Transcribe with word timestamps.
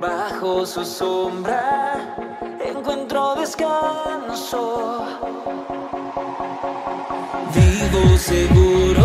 Bajo 0.00 0.66
su 0.66 0.84
sombra 0.84 2.16
encuentro 2.60 3.34
descanso. 3.36 5.04
Vivo 7.54 8.18
seguro 8.18 9.03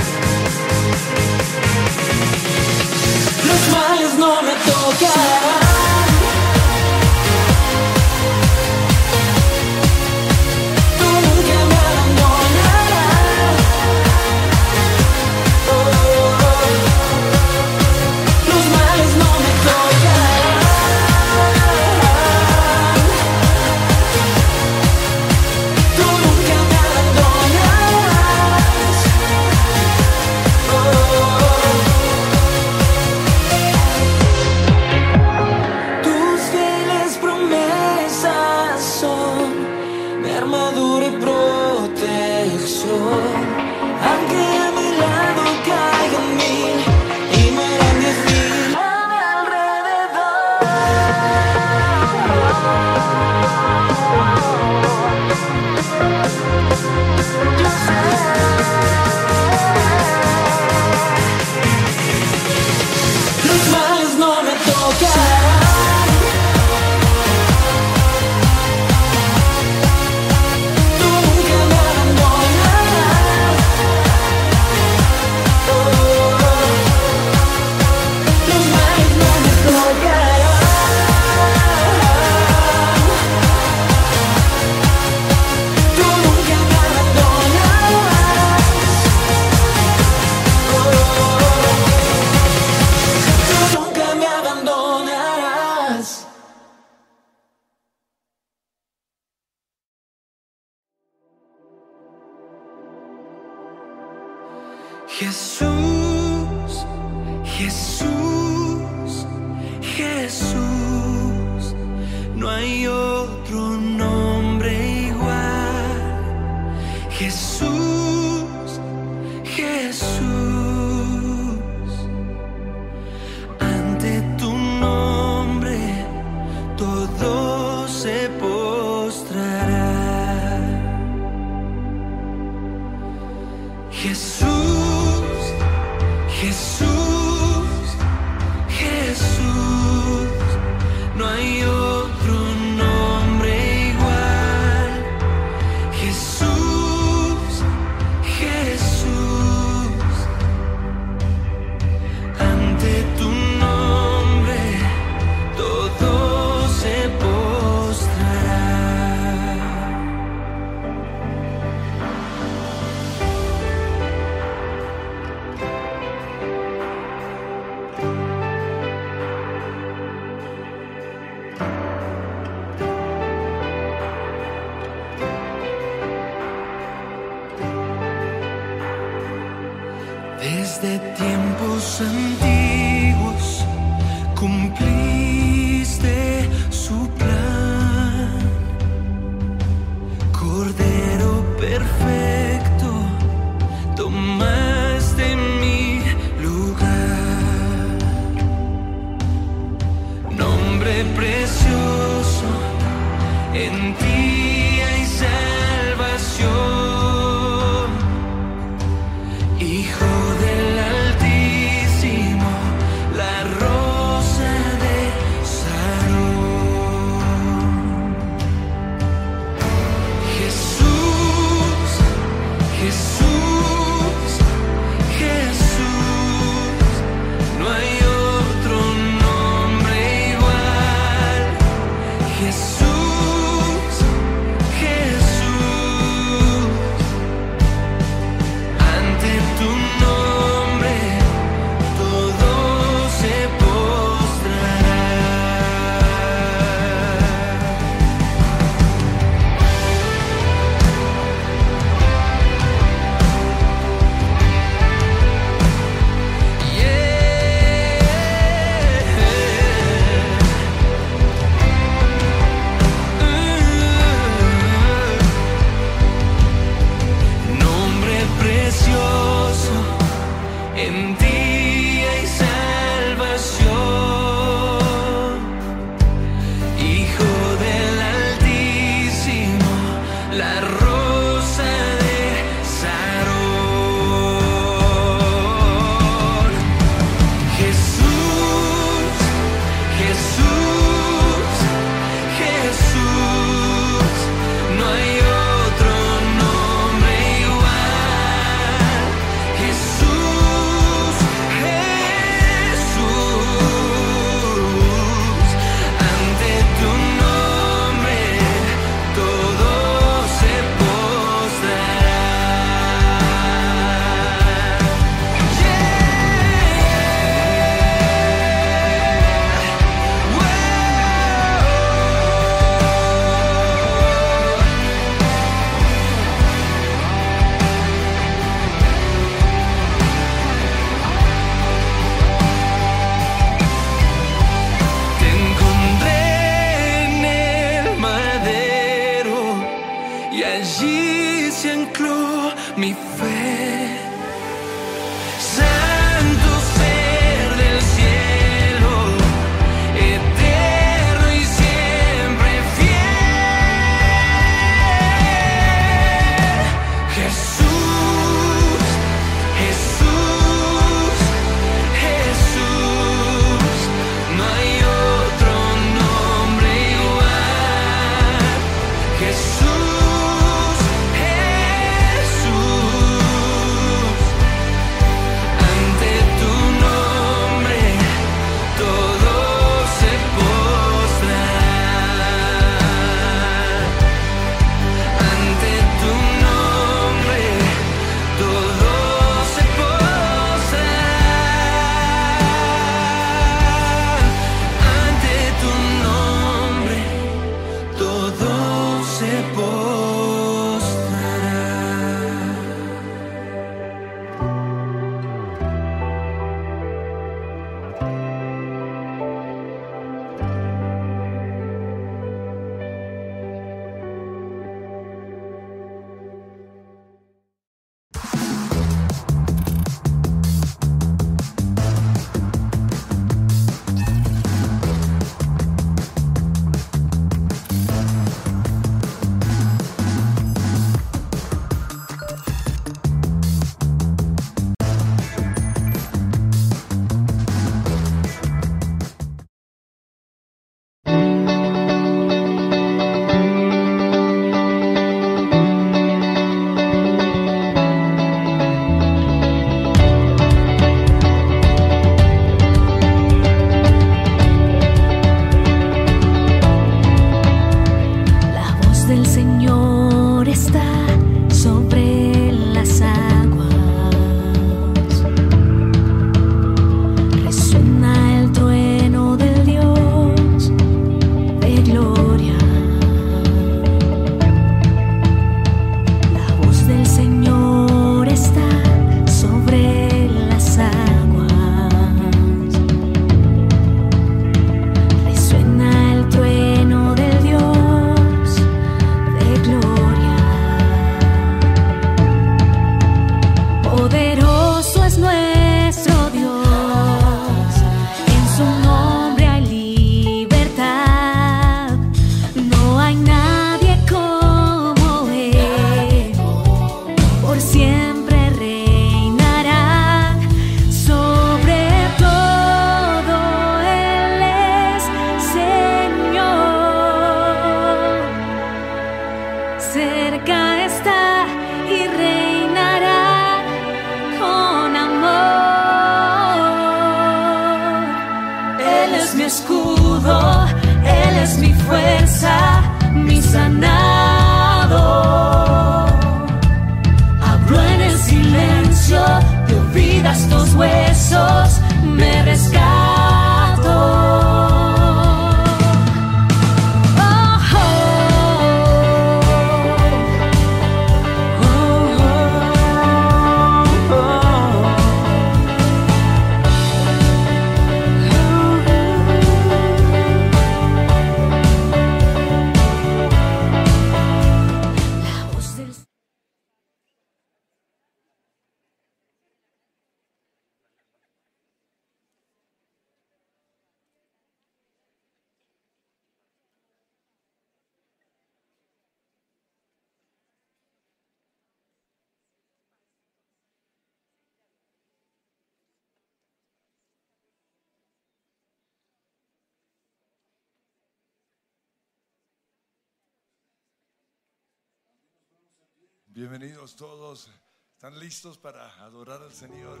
Bienvenidos 596.36 596.96
todos. 596.96 597.48
¿Están 597.92 598.18
listos 598.18 598.58
para 598.58 598.88
adorar 599.04 599.40
al 599.40 599.52
Señor? 599.52 600.00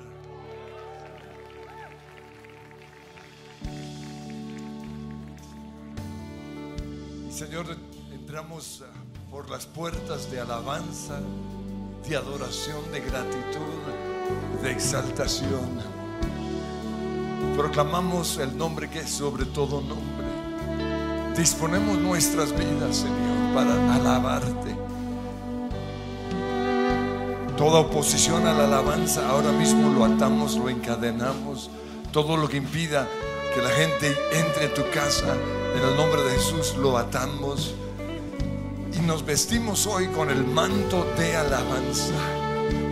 Señor, 7.30 7.76
entramos 8.10 8.82
ah, 8.84 8.92
por 9.30 9.48
las 9.48 9.64
puertas 9.64 10.28
de 10.32 10.40
alabanza, 10.40 11.20
de 12.08 12.16
adoración, 12.16 12.90
de 12.90 12.98
gratitud, 12.98 14.60
de 14.60 14.72
exaltación. 14.72 15.78
Proclamamos 17.56 18.38
el 18.38 18.58
nombre 18.58 18.90
que 18.90 18.98
es 18.98 19.10
sobre 19.10 19.44
todo 19.44 19.80
nombre. 19.80 20.26
Disponemos 21.36 21.96
nuestras 21.98 22.50
vidas, 22.50 22.96
Señor, 22.96 23.54
para 23.54 23.94
alabarte. 23.94 24.83
Toda 27.56 27.78
oposición 27.78 28.48
a 28.48 28.52
la 28.52 28.64
alabanza 28.64 29.28
ahora 29.28 29.52
mismo 29.52 29.92
lo 29.92 30.04
atamos, 30.04 30.56
lo 30.56 30.68
encadenamos. 30.68 31.70
Todo 32.10 32.36
lo 32.36 32.48
que 32.48 32.56
impida 32.56 33.08
que 33.54 33.62
la 33.62 33.70
gente 33.70 34.16
entre 34.32 34.66
a 34.66 34.74
tu 34.74 34.82
casa, 34.90 35.36
en 35.76 35.88
el 35.88 35.96
nombre 35.96 36.20
de 36.22 36.30
Jesús 36.30 36.74
lo 36.76 36.98
atamos. 36.98 37.74
Y 38.92 39.06
nos 39.06 39.24
vestimos 39.24 39.86
hoy 39.86 40.08
con 40.08 40.30
el 40.30 40.44
manto 40.44 41.06
de 41.16 41.36
alabanza. 41.36 42.14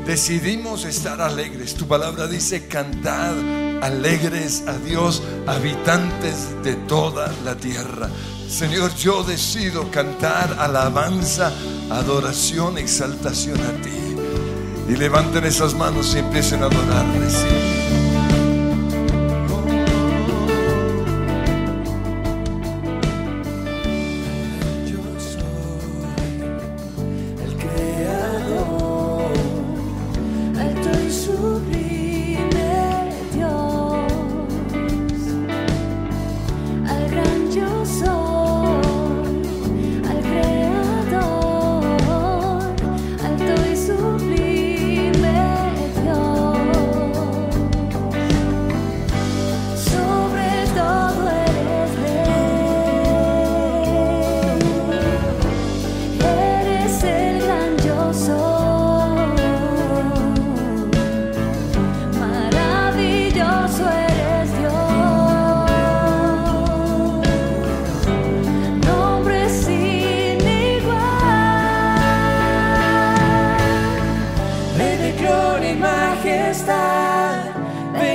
Decidimos 0.06 0.84
estar 0.84 1.20
alegres. 1.20 1.74
Tu 1.74 1.88
palabra 1.88 2.28
dice, 2.28 2.68
cantad 2.68 3.34
alegres 3.82 4.62
a 4.68 4.78
Dios, 4.78 5.22
habitantes 5.46 6.62
de 6.62 6.76
toda 6.76 7.32
la 7.44 7.56
tierra. 7.56 8.08
Señor, 8.48 8.94
yo 8.94 9.24
decido 9.24 9.90
cantar 9.90 10.56
alabanza, 10.60 11.52
adoración, 11.90 12.78
exaltación 12.78 13.60
a 13.60 13.82
ti. 13.82 14.11
Y 14.92 14.96
levanten 14.96 15.44
esas 15.44 15.74
manos 15.74 16.14
y 16.14 16.18
empiecen 16.18 16.62
a 16.62 16.66
adorarle. 16.66 18.01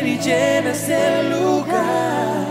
Y 0.07 0.17
llena 0.19 0.71
este 0.71 1.23
lugar. 1.23 2.45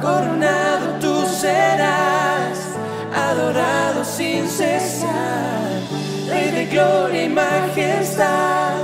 Coronado 0.00 0.86
tú 1.00 1.26
serás, 1.26 2.58
adorado 3.14 4.04
sin 4.04 4.48
cesar. 4.48 5.68
Rey 6.28 6.50
de 6.50 6.66
gloria 6.66 7.24
y 7.24 7.28
majestad, 7.28 8.80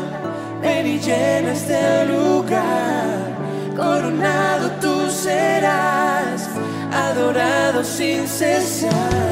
ven 0.61 0.87
y 0.87 0.99
llena 0.99 1.53
este 1.53 2.05
lugar. 2.07 3.17
Coronado 3.75 4.71
tú 4.83 5.11
serás, 5.11 6.49
adorado 6.93 7.83
sin 7.83 8.27
cesar. 8.29 9.29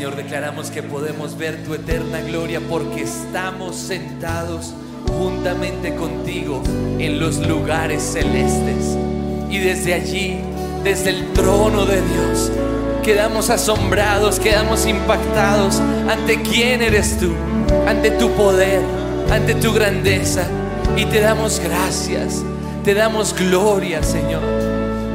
Señor, 0.00 0.16
declaramos 0.16 0.70
que 0.70 0.82
podemos 0.82 1.36
ver 1.36 1.62
tu 1.62 1.74
eterna 1.74 2.22
gloria 2.22 2.58
porque 2.70 3.02
estamos 3.02 3.76
sentados 3.76 4.72
juntamente 5.06 5.94
contigo 5.94 6.62
en 6.98 7.20
los 7.20 7.36
lugares 7.46 8.02
celestes. 8.02 8.96
Y 9.50 9.58
desde 9.58 9.92
allí, 9.92 10.40
desde 10.82 11.10
el 11.10 11.30
trono 11.34 11.84
de 11.84 11.96
Dios, 11.96 12.50
quedamos 13.02 13.50
asombrados, 13.50 14.40
quedamos 14.40 14.86
impactados 14.86 15.82
ante 16.08 16.40
quién 16.40 16.80
eres 16.80 17.18
tú, 17.18 17.34
ante 17.86 18.10
tu 18.12 18.30
poder, 18.30 18.80
ante 19.30 19.54
tu 19.54 19.70
grandeza. 19.70 20.48
Y 20.96 21.04
te 21.04 21.20
damos 21.20 21.60
gracias, 21.60 22.42
te 22.84 22.94
damos 22.94 23.34
gloria, 23.34 24.02
Señor, 24.02 24.40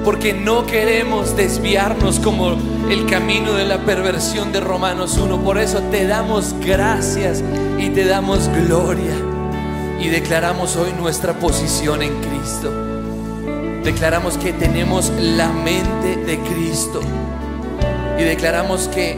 porque 0.04 0.36
no 0.36 0.67
queremos 0.67 1.36
desviarnos 1.36 2.19
como 2.19 2.56
el 2.89 3.06
camino 3.08 3.54
de 3.54 3.65
la 3.65 3.80
perversión 3.80 4.52
de 4.52 4.60
Romanos 4.60 5.17
1. 5.17 5.41
Por 5.43 5.58
eso 5.58 5.82
te 5.91 6.06
damos 6.06 6.56
gracias 6.60 7.43
y 7.80 7.89
te 7.89 8.06
damos 8.06 8.48
gloria. 8.67 9.13
Y 10.00 10.10
declaramos 10.10 10.76
hoy 10.76 10.93
nuestra 10.93 11.34
posición 11.34 12.04
en 12.04 12.13
Cristo. 12.21 12.71
Declaramos 13.84 14.38
que 14.38 14.54
tenemos 14.54 15.12
la 15.19 15.50
mente 15.50 16.17
de 16.17 16.39
Cristo. 16.39 17.02
Y 18.19 18.24
declaramos 18.24 18.88
que 18.88 19.17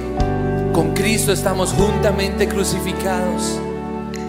con 0.74 0.94
Cristo 0.94 1.32
estamos 1.32 1.74
juntamente 1.74 2.48
crucificados. 2.48 3.60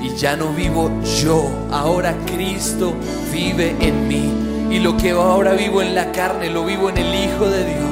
Y 0.03 0.15
ya 0.15 0.37
no 0.37 0.53
vivo 0.53 0.91
yo, 1.21 1.49
ahora 1.71 2.15
Cristo 2.27 2.95
vive 3.33 3.77
en 3.81 4.09
mí. 4.09 4.33
Y 4.71 4.81
lo 4.81 4.97
que 4.97 5.11
ahora 5.11 5.53
vivo 5.53 5.83
en 5.83 5.95
la 5.95 6.13
carne, 6.13 6.51
lo 6.51 6.65
vivo 6.65 6.89
en 6.91 6.99
el 6.99 7.15
Hijo 7.15 7.47
de 7.47 7.65
Dios, 7.65 7.88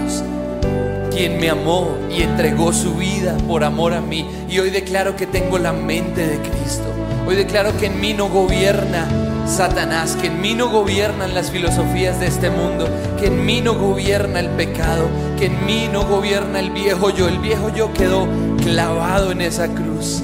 quien 1.17 1.41
me 1.41 1.49
amó 1.49 1.97
y 2.15 2.21
entregó 2.21 2.75
su 2.75 2.95
vida 2.95 3.39
por 3.49 3.65
amor 3.65 3.95
a 3.95 4.03
mí. 4.03 4.29
Y 4.51 4.59
hoy 4.59 4.69
declaro 4.69 5.17
que 5.17 5.27
tengo 5.27 5.57
la 5.59 5.73
mente 5.73 6.27
de 6.27 6.37
Cristo. 6.37 6.85
Hoy 7.27 7.37
declaro 7.37 7.75
que 7.79 7.87
en 7.87 7.99
mí 8.03 8.13
no 8.13 8.29
gobierna 8.29 9.09
Satanás, 9.47 10.15
que 10.21 10.27
en 10.27 10.43
mí 10.43 10.53
no 10.53 10.69
gobiernan 10.69 11.33
las 11.33 11.51
filosofías 11.51 12.21
de 12.21 12.27
este 12.27 12.51
mundo, 12.51 12.87
que 13.19 13.29
en 13.29 13.47
mí 13.47 13.63
no 13.63 13.79
gobierna 13.79 14.41
el 14.41 14.51
pecado, 14.51 15.09
que 15.39 15.47
en 15.47 15.65
mí 15.65 15.89
no 15.91 16.07
gobierna 16.07 16.61
el 16.61 16.69
viejo 16.71 17.09
yo. 17.09 17.29
El 17.29 17.39
viejo 17.39 17.71
yo 17.75 17.95
quedó 17.95 18.29
clavado 18.63 19.33
en 19.33 19.41
esa 19.41 19.69
cruz. 19.69 20.23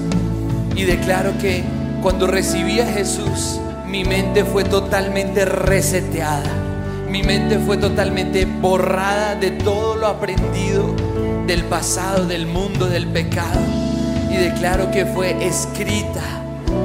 Y 0.77 0.85
declaro 0.85 1.33
que 1.41 1.65
cuando 2.03 2.27
recibí 2.27 2.81
a 2.81 2.87
Jesús, 2.87 3.59
mi 3.89 4.05
mente 4.05 4.45
fue 4.45 4.65
totalmente 4.65 5.47
reseteada. 5.47 6.62
Mi 7.13 7.23
mente 7.23 7.59
fue 7.59 7.77
totalmente 7.77 8.47
borrada 8.47 9.35
de 9.35 9.51
todo 9.51 9.97
lo 9.97 10.07
aprendido 10.07 10.97
del 11.47 11.63
pasado, 11.65 12.25
del 12.25 12.47
mundo, 12.47 12.87
del 12.87 13.07
pecado. 13.07 13.61
Y 14.31 14.37
declaro 14.37 14.91
que 14.91 15.05
fue 15.05 15.37
escrita 15.47 16.23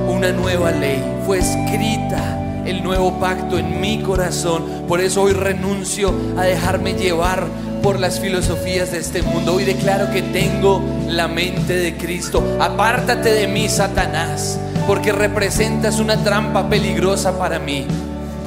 una 0.10 0.34
nueva 0.34 0.72
ley, 0.72 1.02
fue 1.26 1.40
escrita 1.40 2.44
el 2.66 2.84
nuevo 2.84 3.18
pacto 3.22 3.58
en 3.58 3.80
mi 3.80 4.02
corazón. 4.02 4.66
Por 4.86 5.00
eso 5.00 5.22
hoy 5.22 5.32
renuncio 5.32 6.14
a 6.36 6.44
dejarme 6.44 6.96
llevar 6.96 7.48
por 7.82 7.98
las 7.98 8.20
filosofías 8.20 8.92
de 8.92 8.98
este 8.98 9.22
mundo. 9.22 9.54
Hoy 9.54 9.64
declaro 9.64 10.12
que 10.12 10.24
tengo 10.24 10.84
la 11.08 11.30
mente 11.30 11.74
de 11.78 11.96
Cristo. 11.96 12.44
Apártate 12.60 13.32
de 13.32 13.48
mí, 13.48 13.70
Satanás, 13.70 14.60
porque 14.88 15.14
representas 15.14 16.02
una 16.02 16.22
trampa 16.22 16.68
peligrosa 16.68 17.40
para 17.40 17.60
mí. 17.60 17.88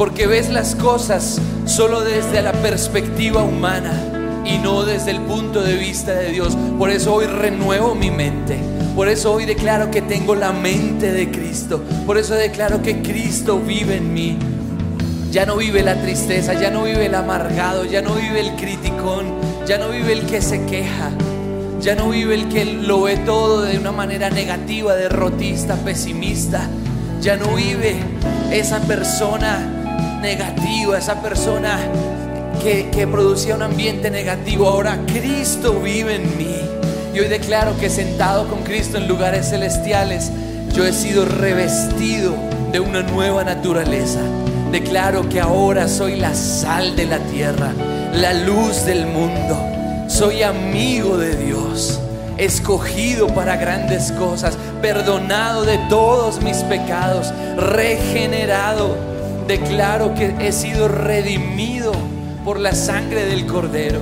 Porque 0.01 0.27
ves 0.27 0.49
las 0.49 0.77
cosas 0.77 1.39
solo 1.67 2.01
desde 2.01 2.41
la 2.41 2.53
perspectiva 2.53 3.43
humana 3.43 3.93
y 4.47 4.57
no 4.57 4.85
desde 4.85 5.11
el 5.11 5.21
punto 5.21 5.61
de 5.61 5.75
vista 5.75 6.15
de 6.15 6.31
Dios. 6.31 6.57
Por 6.79 6.89
eso 6.89 7.13
hoy 7.13 7.27
renuevo 7.27 7.95
mi 7.95 8.11
mente. 8.11 8.59
Por 8.97 9.09
eso 9.09 9.31
hoy 9.31 9.45
declaro 9.45 9.91
que 9.91 10.01
tengo 10.01 10.35
la 10.35 10.55
mente 10.55 11.13
de 11.13 11.31
Cristo. 11.31 11.85
Por 12.07 12.17
eso 12.17 12.33
declaro 12.33 12.81
que 12.81 13.03
Cristo 13.03 13.61
vive 13.61 13.97
en 13.97 14.15
mí. 14.15 14.39
Ya 15.31 15.45
no 15.45 15.59
vive 15.59 15.83
la 15.83 16.01
tristeza, 16.01 16.55
ya 16.55 16.71
no 16.71 16.85
vive 16.85 17.05
el 17.05 17.15
amargado, 17.15 17.85
ya 17.85 18.01
no 18.01 18.15
vive 18.15 18.41
el 18.41 18.57
criticón, 18.57 19.27
ya 19.67 19.77
no 19.77 19.91
vive 19.91 20.15
el 20.15 20.25
que 20.25 20.41
se 20.41 20.65
queja, 20.65 21.11
ya 21.79 21.95
no 21.95 22.09
vive 22.09 22.37
el 22.37 22.49
que 22.49 22.65
lo 22.65 23.03
ve 23.03 23.19
todo 23.19 23.61
de 23.61 23.79
una 23.79 23.93
manera 23.93 24.31
negativa, 24.31 24.95
derrotista, 24.95 25.77
pesimista. 25.77 26.71
Ya 27.21 27.37
no 27.37 27.55
vive 27.55 27.97
esa 28.51 28.81
persona 28.81 29.77
negativa, 30.21 30.99
esa 30.99 31.21
persona 31.21 31.79
que, 32.63 32.91
que 32.91 33.07
producía 33.07 33.55
un 33.55 33.63
ambiente 33.63 34.11
negativo. 34.11 34.69
Ahora 34.69 34.99
Cristo 35.07 35.81
vive 35.81 36.17
en 36.17 36.37
mí. 36.37 36.57
Y 37.15 37.21
hoy 37.21 37.29
declaro 37.29 37.77
que 37.79 37.91
sentado 37.91 38.47
con 38.49 38.63
Cristo 38.63 38.97
en 38.97 39.09
lugares 39.09 39.51
celestiales, 39.51 40.31
yo 40.73 40.87
he 40.87 40.93
sido 40.93 41.25
revestido 41.25 42.35
de 42.71 42.81
una 42.81 43.03
nueva 43.03 43.43
naturaleza. 43.43 44.21
Declaro 44.71 45.29
que 45.29 45.41
ahora 45.41 45.89
soy 45.89 46.17
la 46.17 46.35
sal 46.35 46.95
de 46.95 47.07
la 47.07 47.19
tierra, 47.19 47.73
la 48.13 48.33
luz 48.33 48.85
del 48.85 49.07
mundo. 49.07 49.59
Soy 50.07 50.43
amigo 50.43 51.17
de 51.19 51.35
Dios, 51.37 51.99
escogido 52.37 53.27
para 53.29 53.57
grandes 53.57 54.13
cosas, 54.13 54.57
perdonado 54.81 55.65
de 55.65 55.79
todos 55.89 56.41
mis 56.43 56.59
pecados, 56.59 57.33
regenerado. 57.57 59.10
Declaro 59.51 60.15
que 60.15 60.33
he 60.39 60.53
sido 60.53 60.87
redimido 60.87 61.91
por 62.45 62.61
la 62.61 62.73
sangre 62.73 63.25
del 63.25 63.47
Cordero. 63.47 63.99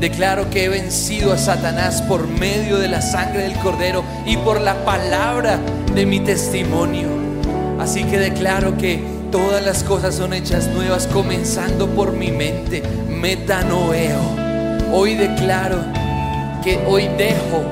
Declaro 0.00 0.48
que 0.48 0.64
he 0.64 0.68
vencido 0.70 1.30
a 1.34 1.36
Satanás 1.36 2.00
por 2.00 2.26
medio 2.26 2.78
de 2.78 2.88
la 2.88 3.02
sangre 3.02 3.42
del 3.42 3.52
Cordero 3.56 4.02
y 4.24 4.38
por 4.38 4.62
la 4.62 4.86
palabra 4.86 5.60
de 5.94 6.06
mi 6.06 6.20
testimonio. 6.20 7.06
Así 7.78 8.04
que 8.04 8.18
declaro 8.18 8.78
que 8.78 9.02
todas 9.30 9.62
las 9.62 9.84
cosas 9.84 10.14
son 10.14 10.32
hechas 10.32 10.68
nuevas, 10.68 11.06
comenzando 11.06 11.88
por 11.88 12.12
mi 12.12 12.30
mente. 12.30 12.82
Metanoeo. 13.10 14.22
Hoy 14.90 15.16
declaro 15.16 15.84
que 16.64 16.82
hoy 16.86 17.08
dejo 17.18 17.62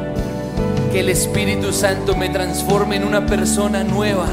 que 0.93 1.01
el 1.01 1.09
Espíritu 1.09 1.73
Santo 1.73 2.15
me 2.15 2.29
transforme 2.29 2.97
en 2.97 3.05
una 3.05 3.25
persona 3.25 3.85
nueva 3.85 4.29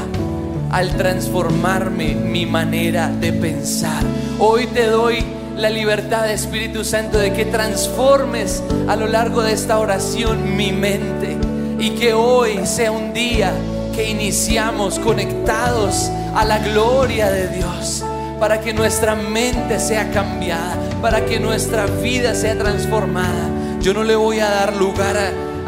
al 0.74 0.96
transformarme 0.96 2.16
mi 2.16 2.46
manera 2.46 3.08
de 3.08 3.32
pensar. 3.32 4.02
Hoy 4.40 4.66
te 4.66 4.86
doy 4.86 5.24
la 5.56 5.70
libertad, 5.70 6.28
Espíritu 6.28 6.82
Santo, 6.84 7.16
de 7.16 7.32
que 7.32 7.44
transformes 7.44 8.60
a 8.88 8.96
lo 8.96 9.06
largo 9.06 9.44
de 9.44 9.52
esta 9.52 9.78
oración 9.78 10.56
mi 10.56 10.72
mente 10.72 11.38
y 11.78 11.90
que 11.90 12.12
hoy 12.12 12.66
sea 12.66 12.90
un 12.90 13.12
día 13.12 13.52
que 13.94 14.10
iniciamos 14.10 14.98
conectados 14.98 16.10
a 16.34 16.44
la 16.44 16.58
gloria 16.58 17.30
de 17.30 17.46
Dios, 17.50 18.04
para 18.40 18.60
que 18.60 18.74
nuestra 18.74 19.14
mente 19.14 19.78
sea 19.78 20.10
cambiada, 20.10 20.76
para 21.00 21.24
que 21.24 21.38
nuestra 21.38 21.86
vida 21.86 22.34
sea 22.34 22.58
transformada. 22.58 23.48
Yo 23.80 23.94
no 23.94 24.02
le 24.02 24.16
voy 24.16 24.40
a 24.40 24.50
dar 24.50 24.74
lugar 24.74 25.16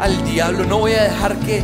al 0.01 0.25
diablo, 0.25 0.65
no 0.65 0.79
voy 0.79 0.95
a 0.95 1.03
dejar 1.03 1.37
que 1.37 1.63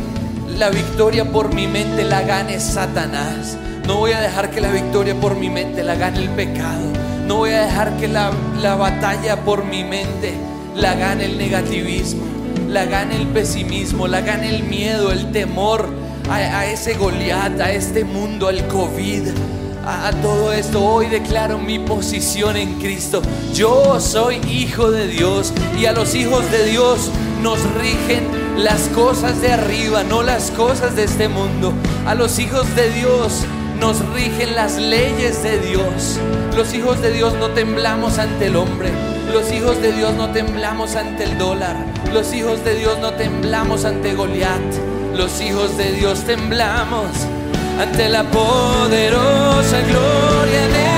la 0.56 0.70
victoria 0.70 1.24
por 1.24 1.52
mi 1.54 1.66
mente 1.66 2.04
la 2.04 2.22
gane 2.22 2.60
Satanás. 2.60 3.56
No 3.86 3.96
voy 3.96 4.12
a 4.12 4.20
dejar 4.20 4.50
que 4.50 4.60
la 4.60 4.70
victoria 4.70 5.14
por 5.14 5.36
mi 5.36 5.50
mente 5.50 5.82
la 5.82 5.96
gane 5.96 6.20
el 6.20 6.28
pecado. 6.30 6.82
No 7.26 7.36
voy 7.36 7.50
a 7.50 7.62
dejar 7.62 7.96
que 7.96 8.08
la, 8.08 8.30
la 8.60 8.76
batalla 8.76 9.36
por 9.44 9.64
mi 9.64 9.84
mente 9.84 10.34
la 10.74 10.94
gane 10.94 11.24
el 11.26 11.38
negativismo, 11.38 12.24
la 12.68 12.84
gane 12.84 13.16
el 13.16 13.26
pesimismo, 13.28 14.06
la 14.06 14.20
gane 14.20 14.54
el 14.54 14.64
miedo, 14.64 15.12
el 15.12 15.32
temor 15.32 15.88
a, 16.28 16.36
a 16.36 16.66
ese 16.66 16.94
Goliat, 16.94 17.60
a 17.60 17.72
este 17.72 18.04
mundo, 18.04 18.48
al 18.48 18.66
COVID, 18.68 19.28
a, 19.84 20.08
a 20.08 20.12
todo 20.12 20.52
esto. 20.52 20.84
Hoy 20.84 21.06
declaro 21.08 21.58
mi 21.58 21.78
posición 21.78 22.56
en 22.56 22.74
Cristo. 22.78 23.22
Yo 23.52 24.00
soy 24.00 24.36
hijo 24.48 24.90
de 24.90 25.08
Dios 25.08 25.52
y 25.78 25.86
a 25.86 25.92
los 25.92 26.14
hijos 26.14 26.50
de 26.50 26.64
Dios 26.64 27.10
nos 27.42 27.60
rigen 27.74 28.43
las 28.56 28.88
cosas 28.88 29.40
de 29.40 29.52
arriba, 29.52 30.04
no 30.04 30.22
las 30.22 30.50
cosas 30.50 30.96
de 30.96 31.04
este 31.04 31.28
mundo. 31.28 31.72
A 32.06 32.14
los 32.14 32.38
hijos 32.38 32.74
de 32.76 32.90
Dios 32.90 33.44
nos 33.80 34.04
rigen 34.10 34.54
las 34.54 34.76
leyes 34.76 35.42
de 35.42 35.58
Dios. 35.58 36.18
Los 36.56 36.74
hijos 36.74 37.00
de 37.02 37.12
Dios 37.12 37.34
no 37.34 37.50
temblamos 37.50 38.18
ante 38.18 38.46
el 38.46 38.56
hombre. 38.56 38.90
Los 39.32 39.52
hijos 39.52 39.80
de 39.82 39.92
Dios 39.92 40.14
no 40.14 40.30
temblamos 40.30 40.96
ante 40.96 41.24
el 41.24 41.38
dólar. 41.38 41.76
Los 42.12 42.32
hijos 42.32 42.64
de 42.64 42.76
Dios 42.76 42.98
no 43.00 43.12
temblamos 43.14 43.84
ante 43.84 44.14
Goliat. 44.14 44.60
Los 45.14 45.40
hijos 45.40 45.76
de 45.76 45.92
Dios 45.92 46.24
temblamos 46.24 47.10
ante 47.78 48.08
la 48.08 48.22
poderosa 48.24 49.80
gloria 49.80 50.68
de 50.68 50.93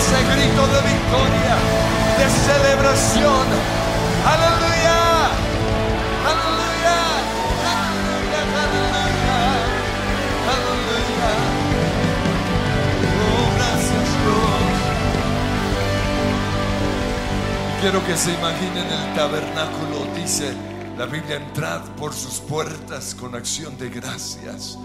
ese 0.00 0.18
grito 0.32 0.62
de 0.66 0.80
victoria, 0.92 1.54
de 2.18 2.26
celebración. 2.48 3.46
Aleluya, 4.32 5.00
aleluya, 6.30 6.98
aleluya, 7.74 8.40
aleluya, 8.64 9.40
aleluya. 10.54 11.30
Oh, 13.20 13.46
gracias 13.56 14.08
Dios. 14.22 14.72
Quiero 17.82 18.00
que 18.06 18.16
se 18.16 18.30
imaginen 18.32 18.86
el 18.86 19.04
tabernáculo, 19.14 19.96
dice 20.16 20.54
la 20.96 21.06
Biblia, 21.06 21.36
entrad 21.36 21.82
por 21.98 22.14
sus 22.14 22.40
puertas 22.40 23.14
con 23.14 23.34
acción 23.34 23.76
de 23.76 23.90
gracias, 23.90 24.78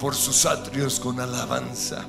por 0.00 0.14
sus 0.14 0.44
atrios 0.44 0.98
con 0.98 1.20
alabanza. 1.20 2.04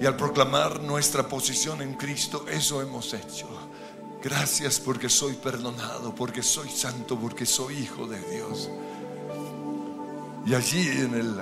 Y 0.00 0.06
al 0.06 0.16
proclamar 0.16 0.80
nuestra 0.80 1.28
posición 1.28 1.82
en 1.82 1.94
Cristo, 1.94 2.46
eso 2.48 2.80
hemos 2.80 3.12
hecho. 3.14 3.48
Gracias 4.22 4.78
porque 4.80 5.08
soy 5.08 5.34
perdonado, 5.34 6.14
porque 6.14 6.42
soy 6.42 6.68
santo, 6.68 7.18
porque 7.18 7.46
soy 7.46 7.78
hijo 7.78 8.06
de 8.06 8.20
Dios. 8.30 8.68
Y 10.46 10.54
allí 10.54 10.88
en 10.88 11.14
el, 11.14 11.34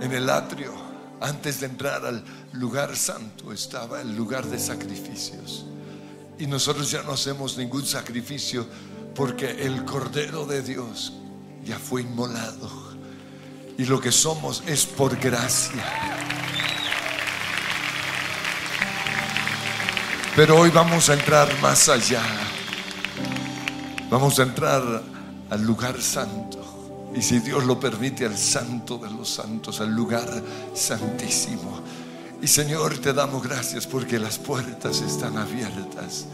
en 0.00 0.12
el 0.12 0.30
atrio, 0.30 0.72
antes 1.20 1.60
de 1.60 1.66
entrar 1.66 2.04
al 2.04 2.24
lugar 2.52 2.96
santo, 2.96 3.52
estaba 3.52 4.00
el 4.00 4.16
lugar 4.16 4.46
de 4.46 4.58
sacrificios. 4.58 5.66
Y 6.38 6.46
nosotros 6.46 6.90
ya 6.90 7.02
no 7.02 7.12
hacemos 7.12 7.56
ningún 7.56 7.86
sacrificio 7.86 8.66
porque 9.14 9.64
el 9.64 9.84
Cordero 9.84 10.44
de 10.44 10.62
Dios 10.62 11.12
ya 11.64 11.78
fue 11.78 12.02
inmolado. 12.02 12.95
Y 13.78 13.84
lo 13.84 14.00
que 14.00 14.10
somos 14.10 14.62
es 14.66 14.86
por 14.86 15.16
gracia. 15.16 15.84
Pero 20.34 20.58
hoy 20.58 20.70
vamos 20.70 21.08
a 21.08 21.14
entrar 21.14 21.48
más 21.60 21.88
allá. 21.88 22.22
Vamos 24.10 24.38
a 24.38 24.42
entrar 24.42 25.02
al 25.50 25.62
lugar 25.62 26.00
santo. 26.00 27.10
Y 27.14 27.22
si 27.22 27.38
Dios 27.38 27.64
lo 27.64 27.80
permite, 27.80 28.26
al 28.26 28.36
santo 28.36 28.98
de 28.98 29.10
los 29.10 29.28
santos, 29.30 29.80
al 29.80 29.94
lugar 29.94 30.28
santísimo. 30.74 31.80
Y 32.42 32.46
Señor, 32.46 32.98
te 32.98 33.14
damos 33.14 33.42
gracias 33.42 33.86
porque 33.86 34.18
las 34.18 34.38
puertas 34.38 35.00
están 35.00 35.38
abiertas. 35.38 36.26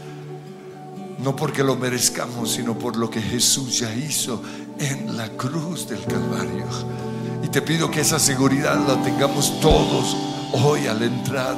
No 1.19 1.35
porque 1.35 1.63
lo 1.63 1.77
merezcamos, 1.77 2.51
sino 2.51 2.77
por 2.77 2.97
lo 2.97 3.09
que 3.09 3.21
Jesús 3.21 3.79
ya 3.79 3.93
hizo 3.95 4.41
en 4.79 5.15
la 5.15 5.29
cruz 5.29 5.87
del 5.87 6.03
Calvario. 6.05 7.12
Y 7.43 7.49
te 7.49 7.61
pido 7.61 7.91
que 7.91 8.01
esa 8.01 8.19
seguridad 8.19 8.79
la 8.87 9.03
tengamos 9.03 9.59
todos 9.59 10.15
hoy 10.53 10.87
al 10.87 11.03
entrar 11.03 11.55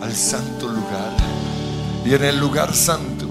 al 0.00 0.14
santo 0.14 0.68
lugar. 0.68 1.12
Y 2.04 2.14
en 2.14 2.24
el 2.24 2.38
lugar 2.40 2.74
santo 2.74 3.26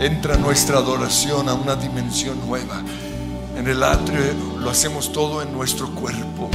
entra 0.00 0.36
nuestra 0.36 0.78
adoración 0.78 1.48
a 1.48 1.54
una 1.54 1.74
dimensión 1.74 2.38
nueva. 2.46 2.80
En 3.56 3.66
el 3.66 3.82
atrio 3.82 4.20
lo 4.58 4.70
hacemos 4.70 5.12
todo 5.12 5.42
en 5.42 5.52
nuestro 5.52 5.90
cuerpo. 5.94 6.48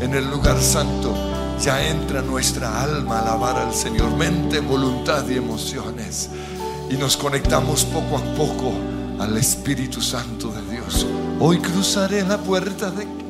En 0.00 0.14
el 0.14 0.30
lugar 0.30 0.60
santo 0.60 1.14
ya 1.60 1.86
entra 1.86 2.20
nuestra 2.20 2.82
alma 2.82 3.18
a 3.18 3.22
alabar 3.22 3.56
al 3.56 3.74
Señor, 3.74 4.14
mente, 4.16 4.60
voluntad 4.60 5.26
y 5.28 5.36
emociones. 5.36 6.28
Y 6.90 6.96
nos 6.96 7.16
conectamos 7.16 7.84
poco 7.84 8.18
a 8.18 8.22
poco 8.34 8.72
al 9.18 9.36
Espíritu 9.38 10.02
Santo 10.02 10.48
de 10.48 10.62
Dios. 10.70 11.06
Hoy 11.40 11.58
cruzaré 11.58 12.22
la 12.22 12.38
puerta 12.38 12.90
de... 12.90 13.25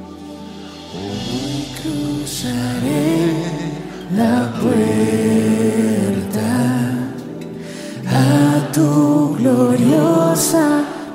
Cruzaré 1.79 3.17
la 4.15 4.53
puerta 4.61 6.51
a 8.09 8.73
tu 8.73 9.37
gloriosa 9.39 10.67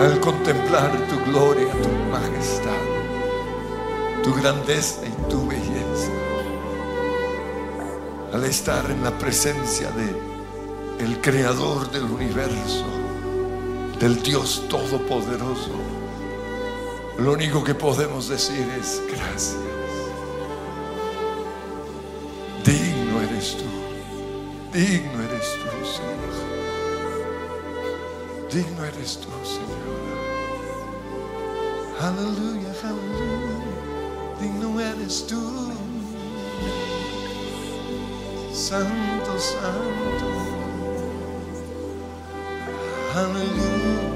Al 0.00 0.20
contemplar 0.20 0.90
tu 1.08 1.30
gloria, 1.30 1.70
tu 1.70 1.88
majestad, 2.10 2.84
tu 4.22 4.34
grandeza 4.34 5.00
y 5.06 5.30
tu 5.30 5.46
belleza. 5.46 6.10
Al 8.32 8.44
estar 8.44 8.90
en 8.90 9.02
la 9.02 9.16
presencia 9.18 9.90
de 9.92 11.02
el 11.02 11.20
creador 11.20 11.90
del 11.90 12.04
universo, 12.04 12.84
del 13.98 14.22
Dios 14.22 14.64
todopoderoso, 14.68 15.72
lo 17.18 17.32
único 17.32 17.64
que 17.64 17.74
podemos 17.74 18.28
decir 18.28 18.68
es 18.78 19.00
gracias. 19.06 19.56
Digno 22.64 23.22
eres 23.22 23.56
tú. 23.56 23.64
Digno 24.76 25.22
eres 25.22 25.58
tú. 25.62 25.63
Digno 28.54 28.84
eres 28.84 29.18
tú, 29.18 29.30
Señor. 29.42 29.66
Aleluya, 32.00 32.72
aleluya. 32.84 34.38
Digno 34.40 34.80
eres 34.80 35.26
tú. 35.26 35.72
Santo, 38.52 39.40
santo. 39.40 40.28
Aleluya. 43.16 44.13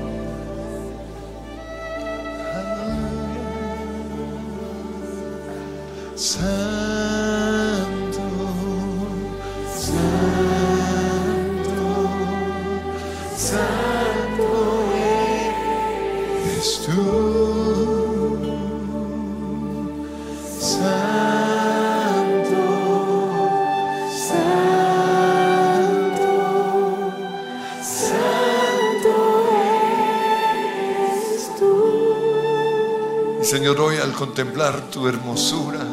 Contemplar 34.19 34.91
tu 34.91 35.07
hermosura, 35.07 35.87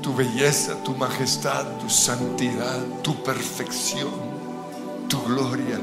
tu 0.00 0.14
belleza, 0.14 0.80
tu 0.84 0.94
majestad, 0.94 1.66
tu 1.78 1.90
santidad, 1.90 2.80
tu 3.02 3.24
perfección, 3.24 4.12
tu 5.08 5.20
gloria, 5.24 5.80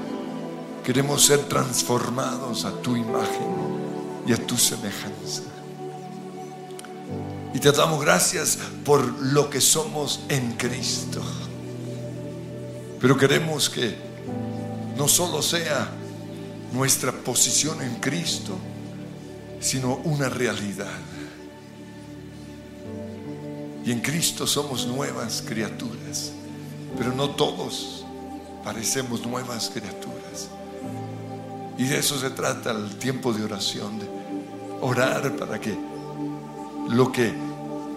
queremos 0.81 1.25
ser 1.25 1.39
transformados 1.49 2.63
a 2.63 2.71
tu 2.81 2.95
imagen 2.95 3.51
y 4.25 4.31
a 4.31 4.37
tu 4.37 4.57
semejanza. 4.57 5.43
Y 7.53 7.59
te 7.59 7.69
damos 7.73 8.01
gracias 8.01 8.57
por 8.85 9.03
lo 9.21 9.49
que 9.49 9.59
somos 9.59 10.21
en 10.29 10.53
Cristo. 10.53 11.21
Pero 13.01 13.17
queremos 13.17 13.69
que 13.69 13.97
no 14.95 15.09
solo 15.09 15.41
sea 15.41 15.89
nuestra 16.71 17.11
posición 17.11 17.81
en 17.81 17.95
Cristo, 17.95 18.57
sino 19.59 19.95
una 20.05 20.29
realidad. 20.29 21.10
Y 23.83 23.91
en 23.91 23.99
Cristo 23.99 24.45
somos 24.45 24.85
nuevas 24.85 25.43
criaturas, 25.45 26.31
pero 26.97 27.13
no 27.13 27.31
todos 27.31 28.05
parecemos 28.63 29.25
nuevas 29.25 29.69
criaturas. 29.69 30.49
Y 31.77 31.85
de 31.85 31.97
eso 31.97 32.19
se 32.19 32.29
trata 32.29 32.71
el 32.71 32.97
tiempo 32.97 33.33
de 33.33 33.43
oración, 33.43 33.99
de 33.99 34.07
orar 34.81 35.35
para 35.35 35.59
que 35.59 35.75
lo 36.89 37.11
que 37.11 37.33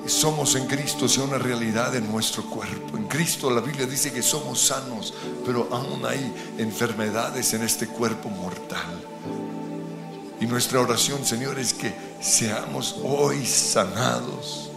somos 0.06 0.54
en 0.54 0.66
Cristo 0.66 1.08
sea 1.08 1.24
una 1.24 1.38
realidad 1.38 1.94
en 1.94 2.10
nuestro 2.10 2.44
cuerpo. 2.44 2.96
En 2.96 3.06
Cristo 3.06 3.50
la 3.50 3.60
Biblia 3.60 3.86
dice 3.86 4.12
que 4.12 4.22
somos 4.22 4.60
sanos, 4.60 5.14
pero 5.44 5.68
aún 5.70 6.04
hay 6.06 6.32
enfermedades 6.58 7.52
en 7.54 7.62
este 7.62 7.86
cuerpo 7.86 8.28
mortal. 8.28 9.00
Y 10.40 10.46
nuestra 10.46 10.80
oración, 10.80 11.24
Señor, 11.24 11.58
es 11.58 11.72
que 11.72 11.94
seamos 12.20 12.96
hoy 13.02 13.46
sanados. 13.46 14.70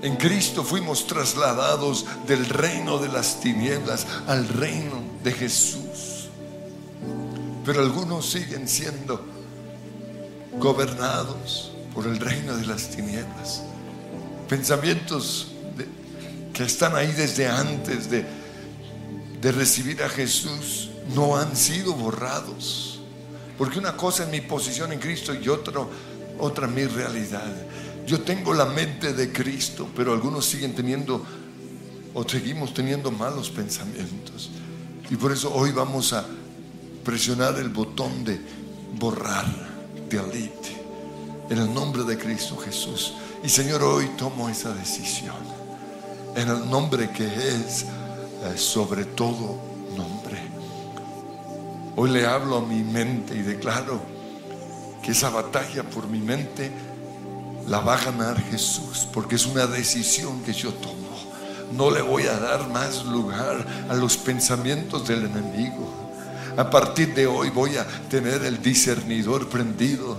En 0.00 0.16
Cristo 0.16 0.62
fuimos 0.62 1.06
trasladados 1.06 2.06
del 2.26 2.46
reino 2.46 2.98
de 2.98 3.08
las 3.08 3.40
tinieblas 3.40 4.06
al 4.26 4.46
reino 4.48 5.02
de 5.24 5.32
Jesús. 5.32 6.28
Pero 7.64 7.80
algunos 7.80 8.30
siguen 8.30 8.68
siendo 8.68 9.24
gobernados 10.58 11.72
por 11.92 12.06
el 12.06 12.18
reino 12.20 12.56
de 12.56 12.66
las 12.66 12.90
tinieblas. 12.90 13.62
Pensamientos 14.48 15.48
que 16.54 16.62
están 16.62 16.94
ahí 16.94 17.12
desde 17.12 17.48
antes 17.48 18.08
de, 18.08 18.24
de 19.40 19.52
recibir 19.52 20.02
a 20.02 20.08
Jesús 20.08 20.90
no 21.14 21.36
han 21.36 21.56
sido 21.56 21.92
borrados. 21.94 23.00
Porque 23.56 23.80
una 23.80 23.96
cosa 23.96 24.22
es 24.22 24.28
mi 24.28 24.40
posición 24.40 24.92
en 24.92 25.00
Cristo 25.00 25.34
y 25.34 25.48
otro, 25.48 25.90
otra 26.38 26.68
mi 26.68 26.84
realidad. 26.84 27.52
Yo 28.08 28.22
tengo 28.22 28.54
la 28.54 28.64
mente 28.64 29.12
de 29.12 29.30
Cristo, 29.30 29.86
pero 29.94 30.14
algunos 30.14 30.46
siguen 30.46 30.74
teniendo 30.74 31.22
o 32.14 32.26
seguimos 32.26 32.72
teniendo 32.72 33.10
malos 33.10 33.50
pensamientos. 33.50 34.50
Y 35.10 35.16
por 35.16 35.30
eso 35.30 35.54
hoy 35.54 35.72
vamos 35.72 36.14
a 36.14 36.24
presionar 37.04 37.58
el 37.58 37.68
botón 37.68 38.24
de 38.24 38.40
borrar, 38.98 39.44
delete, 40.08 40.82
en 41.50 41.58
el 41.58 41.74
nombre 41.74 42.02
de 42.04 42.16
Cristo 42.16 42.56
Jesús. 42.56 43.12
Y 43.44 43.50
Señor, 43.50 43.82
hoy 43.82 44.06
tomo 44.16 44.48
esa 44.48 44.72
decisión, 44.72 45.36
en 46.34 46.48
el 46.48 46.70
nombre 46.70 47.10
que 47.10 47.26
es 47.26 47.82
eh, 47.82 48.56
sobre 48.56 49.04
todo 49.04 49.60
nombre, 49.94 50.48
Hoy 51.94 52.10
le 52.10 52.24
hablo 52.24 52.58
a 52.58 52.62
mi 52.62 52.84
mente 52.84 53.34
y 53.34 53.42
declaro 53.42 54.00
que 55.02 55.10
esa 55.10 55.30
batalla 55.30 55.82
por 55.82 56.06
mi 56.06 56.20
mente 56.20 56.70
la 57.68 57.80
va 57.80 57.94
a 57.94 58.04
ganar 58.04 58.40
Jesús, 58.50 59.06
porque 59.12 59.36
es 59.36 59.46
una 59.46 59.66
decisión 59.66 60.42
que 60.42 60.52
yo 60.52 60.72
tomo. 60.72 60.96
No 61.72 61.90
le 61.90 62.00
voy 62.00 62.22
a 62.24 62.38
dar 62.38 62.68
más 62.70 63.04
lugar 63.04 63.64
a 63.90 63.94
los 63.94 64.16
pensamientos 64.16 65.06
del 65.06 65.26
enemigo. 65.26 65.92
A 66.56 66.70
partir 66.70 67.14
de 67.14 67.26
hoy 67.26 67.50
voy 67.50 67.76
a 67.76 67.86
tener 68.08 68.42
el 68.44 68.62
discernidor 68.62 69.48
prendido. 69.48 70.16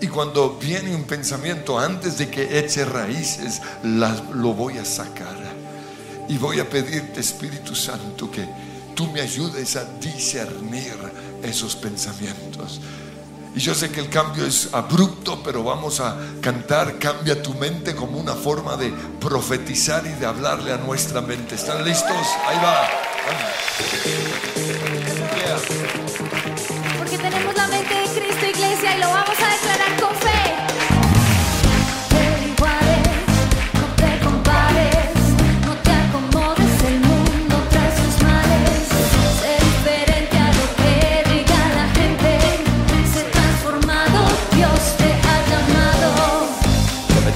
Y 0.00 0.06
cuando 0.06 0.58
viene 0.60 0.94
un 0.94 1.04
pensamiento, 1.04 1.78
antes 1.78 2.18
de 2.18 2.30
que 2.30 2.58
eche 2.58 2.84
raíces, 2.84 3.60
lo 3.82 4.54
voy 4.54 4.78
a 4.78 4.84
sacar. 4.84 5.36
Y 6.28 6.38
voy 6.38 6.60
a 6.60 6.70
pedirte, 6.70 7.20
Espíritu 7.20 7.74
Santo, 7.74 8.30
que 8.30 8.46
tú 8.94 9.10
me 9.10 9.20
ayudes 9.20 9.74
a 9.76 9.84
discernir 10.00 10.94
esos 11.42 11.74
pensamientos. 11.74 12.80
Y 13.56 13.60
yo 13.60 13.74
sé 13.74 13.90
que 13.90 14.00
el 14.00 14.10
cambio 14.10 14.44
es 14.44 14.68
abrupto, 14.74 15.42
pero 15.42 15.64
vamos 15.64 15.98
a 16.00 16.14
cantar 16.42 16.98
Cambia 16.98 17.42
tu 17.42 17.54
mente 17.54 17.96
como 17.96 18.18
una 18.18 18.34
forma 18.34 18.76
de 18.76 18.92
profetizar 19.18 20.06
y 20.06 20.10
de 20.12 20.26
hablarle 20.26 20.72
a 20.72 20.76
nuestra 20.76 21.22
mente. 21.22 21.54
¿Están 21.54 21.82
listos? 21.82 22.26
Ahí 22.46 22.58
va. 22.62 22.86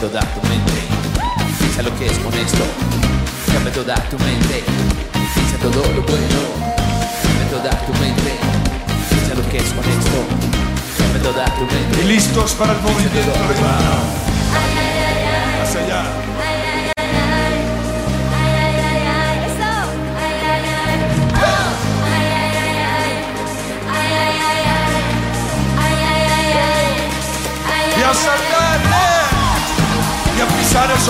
Toda 0.01 0.21
tu 0.21 0.41
mente, 0.49 0.81
piensa 1.59 1.83
lo 1.83 1.97
que 1.99 2.07
es 2.07 2.19
honesto. 2.25 2.65
Cambia 3.53 3.73
toda 3.73 3.95
tu 4.09 4.19
mente, 4.19 4.65
piensa 5.35 5.57
todo 5.61 5.83
lo 5.95 6.03
bueno. 6.03 6.41
Cambia 7.23 7.51
toda 7.51 7.71
tu 7.87 7.93
mente, 8.01 8.33
piensa 9.11 9.35
lo 9.35 9.49
que 9.51 9.59
es 9.59 9.71
honesto. 9.73 10.19
Cambia 10.99 11.23
toda 11.23 11.45
tu 11.55 11.63
Y 11.63 11.75
mente. 11.75 12.05
listos 12.05 12.53
para 12.55 12.73
el 12.73 12.81
movimiento. 12.81 13.33
Hacia 15.63 15.81
allá. 15.85 16.03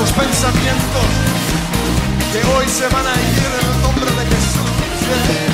Esos 0.03 0.13
pensamientos 0.13 1.05
que 2.33 2.39
hoy 2.55 2.67
se 2.69 2.89
van 2.89 3.07
a 3.07 3.13
ir 3.13 3.39
en 3.39 3.69
el 3.69 3.83
nombre 3.83 4.11
de 4.11 4.25
Jesús. 4.35 5.50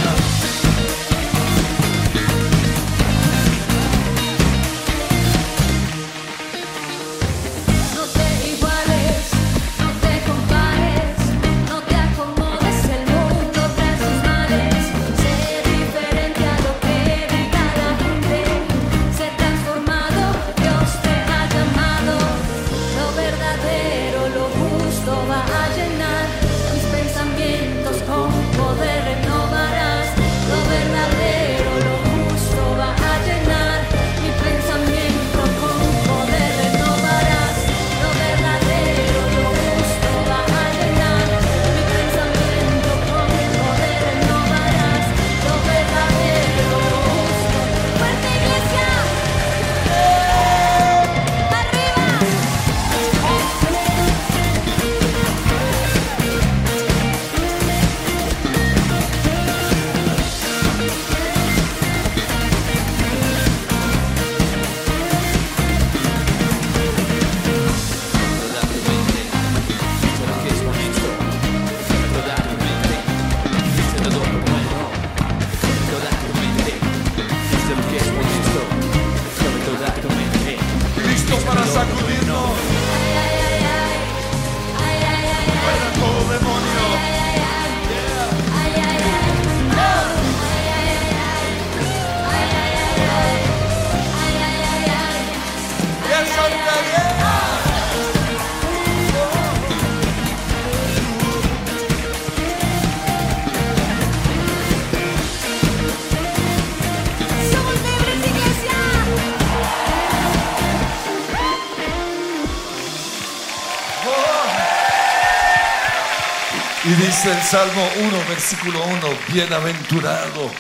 Dice 117.27 117.39
el 117.39 117.45
Salmo 117.45 117.83
1, 118.09 118.19
versículo 118.29 118.79
1, 118.85 118.99
bienaventurado, 119.33 120.51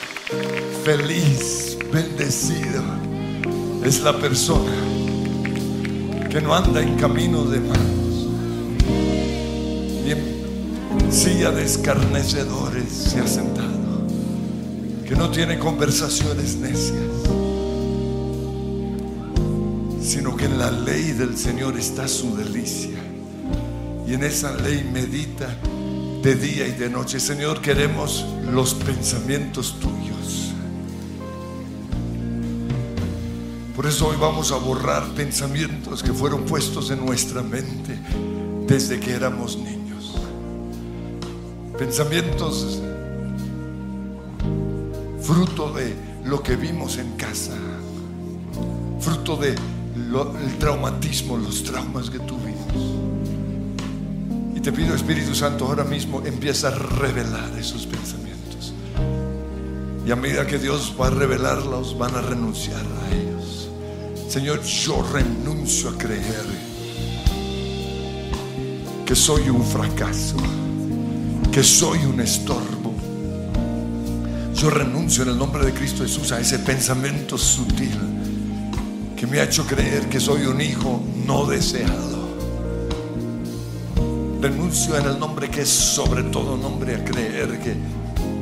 feliz, 0.85 1.79
bendecido 1.93 2.83
es 3.85 4.01
la 4.01 4.19
persona 4.19 4.73
que 6.29 6.41
no 6.41 6.55
anda 6.55 6.83
en 6.83 6.97
camino 6.97 7.45
de 7.45 7.61
malos, 7.61 8.29
ni 10.05 10.11
en 10.11 11.13
silla 11.13 11.51
de 11.51 11.65
escarnecedores 11.65 12.91
se 12.91 13.21
ha 13.21 13.27
sentado, 13.27 14.07
que 15.07 15.15
no 15.15 15.31
tiene 15.31 15.59
conversaciones 15.59 16.57
necias, 16.57 17.01
sino 20.03 20.37
que 20.37 20.47
en 20.47 20.59
la 20.59 20.71
ley 20.73 21.13
del 21.13 21.37
Señor 21.37 21.79
está 21.79 22.09
su 22.09 22.37
delicia 22.37 22.99
y 24.07 24.15
en 24.15 24.25
esa 24.25 24.53
ley 24.55 24.89
medita 24.93 25.49
de 26.27 26.35
día 26.35 26.67
y 26.67 26.73
de 26.73 26.91
noche. 26.91 27.21
Señor, 27.21 27.61
queremos 27.61 28.27
los 28.51 28.75
pensamientos 28.75 29.79
tuyos. 29.79 30.51
Por 33.77 33.87
eso 33.87 34.09
hoy 34.09 34.17
vamos 34.19 34.51
a 34.51 34.57
borrar 34.57 35.07
pensamientos 35.15 36.03
que 36.03 36.13
fueron 36.13 36.43
puestos 36.43 36.91
en 36.91 37.07
nuestra 37.07 37.45
mente 37.45 37.97
desde 38.67 38.99
que 38.99 39.13
éramos 39.13 39.57
niños. 39.57 40.17
Pensamientos 41.79 42.83
fruto 45.23 45.73
de 45.75 45.95
lo 46.25 46.43
que 46.43 46.57
vimos 46.57 46.99
en 46.99 47.13
casa, 47.13 47.55
fruto 48.99 49.37
de 49.37 49.55
traumatismo, 50.59 51.37
los 51.37 51.63
traumas 51.63 52.11
que 52.11 52.19
tuvimos. 52.19 53.06
Te 54.67 54.73
pido, 54.73 54.97
Espíritu 54.97 55.33
Santo, 55.33 55.65
ahora 55.65 55.85
mismo 55.85 56.27
empieza 56.27 56.67
a 56.67 56.71
revelar 56.73 57.57
esos 57.57 57.87
pensamientos. 57.87 58.75
Y 60.05 60.11
a 60.11 60.17
medida 60.17 60.45
que 60.45 60.59
Dios 60.59 60.93
va 61.01 61.07
a 61.07 61.11
revelarlos, 61.11 61.97
van 61.97 62.17
a 62.17 62.21
renunciar 62.21 62.81
a 62.81 63.15
ellos. 63.15 63.71
Señor, 64.29 64.61
yo 64.65 65.07
renuncio 65.13 65.91
a 65.91 65.97
creer 65.97 66.45
que 69.07 69.15
soy 69.15 69.49
un 69.51 69.65
fracaso, 69.65 70.37
que 71.53 71.63
soy 71.63 72.05
un 72.05 72.21
estorbo. 72.21 72.93
Yo 74.53 74.69
renuncio 74.69 75.23
en 75.23 75.29
el 75.29 75.39
nombre 75.39 75.65
de 75.65 75.75
Cristo 75.75 76.03
Jesús 76.03 76.33
a 76.33 76.41
ese 76.41 76.59
pensamiento 76.59 77.39
sutil 77.39 78.01
que 79.17 79.29
me 79.29 79.39
ha 79.39 79.45
hecho 79.45 79.65
creer 79.65 80.09
que 80.09 80.19
soy 80.19 80.45
un 80.47 80.61
hijo 80.61 81.01
no 81.25 81.47
deseado. 81.47 82.16
Renuncio 84.47 84.97
en 84.97 85.07
el 85.07 85.19
nombre 85.19 85.51
que 85.51 85.63
es 85.63 85.69
sobre 85.69 86.23
todo 86.23 86.57
nombre 86.57 86.95
a 86.95 87.05
creer 87.05 87.59
que, 87.59 87.75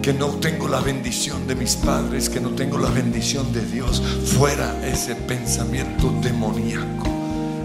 que 0.03 0.13
no 0.13 0.27
tengo 0.33 0.69
la 0.69 0.81
bendición 0.81 1.47
de 1.47 1.55
mis 1.55 1.77
padres, 1.77 2.29
que 2.29 2.41
no 2.41 2.51
tengo 2.51 2.77
la 2.77 2.91
bendición 2.91 3.51
de 3.55 3.65
Dios. 3.65 4.03
Fuera 4.37 4.87
ese 4.87 5.15
pensamiento 5.15 6.15
demoníaco 6.21 7.07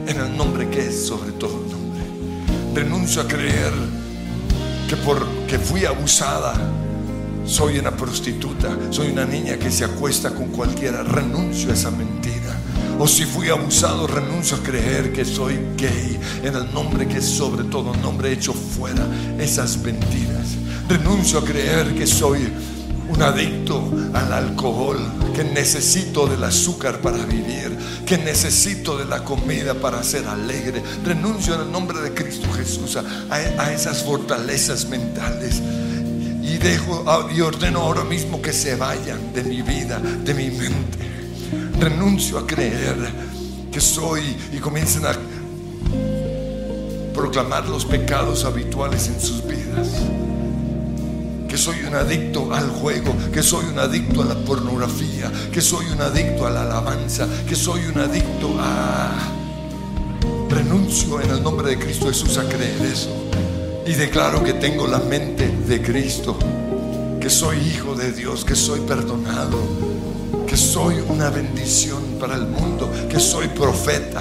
en 0.07 0.21
el 0.21 0.37
nombre 0.37 0.69
que 0.69 0.87
es 0.87 1.05
sobre 1.05 1.33
todo 1.33 1.51
nombre. 1.51 2.81
Renuncio 2.81 3.23
a 3.23 3.27
creer 3.27 3.73
que 4.87 4.95
porque 4.95 5.59
fui 5.59 5.83
abusada 5.83 6.53
soy 7.45 7.77
una 7.77 7.91
prostituta, 7.91 8.69
soy 8.89 9.09
una 9.09 9.25
niña 9.25 9.57
que 9.57 9.69
se 9.69 9.83
acuesta 9.83 10.29
con 10.29 10.45
cualquiera. 10.47 11.03
Renuncio 11.03 11.71
a 11.71 11.73
esa 11.73 11.91
mentira. 11.91 12.18
O 13.01 13.07
si 13.07 13.23
fui 13.23 13.47
abusado, 13.47 14.07
renuncio 14.07 14.57
a 14.57 14.59
creer 14.59 15.13
que 15.13 15.23
soy 15.23 15.57
gay 15.77 16.19
en 16.43 16.53
el 16.53 16.73
nombre 16.73 17.07
que 17.07 17.19
es 17.19 17.25
sobre 17.25 17.63
todo 17.63 17.95
nombre 17.95 18.33
hecho 18.33 18.53
fuera 18.53 19.07
esas 19.39 19.77
mentiras. 19.77 20.57
Renuncio 20.89 21.39
a 21.39 21.45
creer 21.45 21.95
que 21.95 22.05
soy 22.05 22.51
un 23.07 23.21
adicto 23.21 23.89
al 24.13 24.33
alcohol, 24.33 24.99
que 25.33 25.45
necesito 25.45 26.27
del 26.27 26.43
azúcar 26.43 26.99
para 26.99 27.25
vivir, 27.25 27.77
que 28.05 28.17
necesito 28.17 28.97
de 28.97 29.05
la 29.05 29.23
comida 29.23 29.75
para 29.75 30.03
ser 30.03 30.27
alegre. 30.27 30.83
Renuncio 31.05 31.55
en 31.55 31.61
el 31.61 31.71
nombre 31.71 32.01
de 32.01 32.13
Cristo 32.13 32.51
Jesús 32.51 32.97
a, 32.97 33.33
a 33.33 33.71
esas 33.71 34.03
fortalezas 34.03 34.89
mentales 34.89 35.61
y 36.43 36.57
dejo 36.57 37.05
y 37.33 37.39
ordeno 37.39 37.79
ahora 37.79 38.03
mismo 38.03 38.41
que 38.41 38.51
se 38.51 38.75
vayan 38.75 39.31
de 39.33 39.43
mi 39.45 39.61
vida, 39.61 39.99
de 39.99 40.33
mi 40.33 40.51
mente. 40.51 41.08
Renuncio 41.79 42.37
a 42.37 42.45
creer 42.45 42.97
que 43.71 43.79
soy 43.79 44.35
y 44.51 44.57
comiencen 44.57 45.05
a 45.05 45.13
proclamar 47.13 47.69
los 47.69 47.85
pecados 47.85 48.43
habituales 48.43 49.07
en 49.07 49.21
sus 49.21 49.45
vidas. 49.45 49.87
Que 51.47 51.57
soy 51.57 51.83
un 51.87 51.95
adicto 51.95 52.53
al 52.53 52.69
juego, 52.69 53.15
que 53.31 53.41
soy 53.41 53.65
un 53.65 53.79
adicto 53.79 54.21
a 54.21 54.25
la 54.25 54.35
pornografía, 54.35 55.31
que 55.53 55.61
soy 55.61 55.85
un 55.87 56.01
adicto 56.01 56.45
a 56.45 56.49
la 56.49 56.63
alabanza, 56.63 57.27
que 57.47 57.55
soy 57.55 57.85
un 57.85 57.97
adicto 57.99 58.55
a... 58.59 59.11
Renuncio 60.49 61.21
en 61.21 61.29
el 61.29 61.41
nombre 61.41 61.69
de 61.69 61.79
Cristo 61.79 62.07
Jesús 62.07 62.37
a 62.37 62.43
creer 62.43 62.81
eso. 62.81 63.09
Y 63.87 63.93
declaro 63.93 64.43
que 64.43 64.53
tengo 64.53 64.85
la 64.85 64.99
mente 64.99 65.47
de 65.47 65.81
Cristo, 65.81 66.37
que 67.21 67.29
soy 67.29 67.57
hijo 67.57 67.95
de 67.95 68.11
Dios, 68.11 68.43
que 68.43 68.55
soy 68.55 68.81
perdonado, 68.81 69.59
que 70.49 70.57
soy 70.57 70.95
una 71.07 71.29
bendición 71.29 72.17
para 72.19 72.33
el 72.33 72.47
mundo, 72.47 72.89
que 73.07 73.19
soy 73.19 73.47
profeta, 73.49 74.19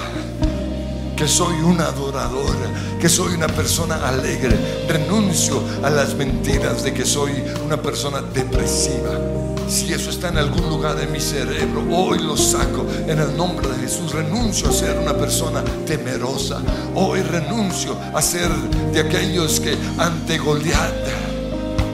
que 1.15 1.27
soy 1.27 1.55
un 1.55 1.81
adorador, 1.81 2.55
que 3.01 3.09
soy 3.09 3.33
una 3.33 3.47
persona 3.47 3.95
alegre. 4.07 4.55
Renuncio 4.87 5.59
a 5.83 5.89
las 5.89 6.13
mentiras 6.13 6.83
de 6.83 6.93
que 6.93 7.03
soy 7.03 7.31
una 7.65 7.81
persona 7.81 8.21
depresiva. 8.21 9.19
Si 9.67 9.91
eso 9.91 10.11
está 10.11 10.29
en 10.29 10.37
algún 10.37 10.69
lugar 10.69 10.97
de 10.97 11.07
mi 11.07 11.19
cerebro, 11.19 11.83
hoy 11.91 12.19
lo 12.19 12.37
saco 12.37 12.85
en 13.07 13.17
el 13.17 13.35
nombre 13.35 13.67
de 13.67 13.77
Jesús. 13.79 14.11
Renuncio 14.11 14.69
a 14.69 14.71
ser 14.71 14.99
una 14.99 15.17
persona 15.17 15.63
temerosa. 15.87 16.61
Hoy 16.93 17.21
renuncio 17.23 17.97
a 18.13 18.21
ser 18.21 18.51
de 18.93 18.99
aquellos 18.99 19.59
que 19.59 19.75
ante 19.97 20.37
Goliat 20.37 20.93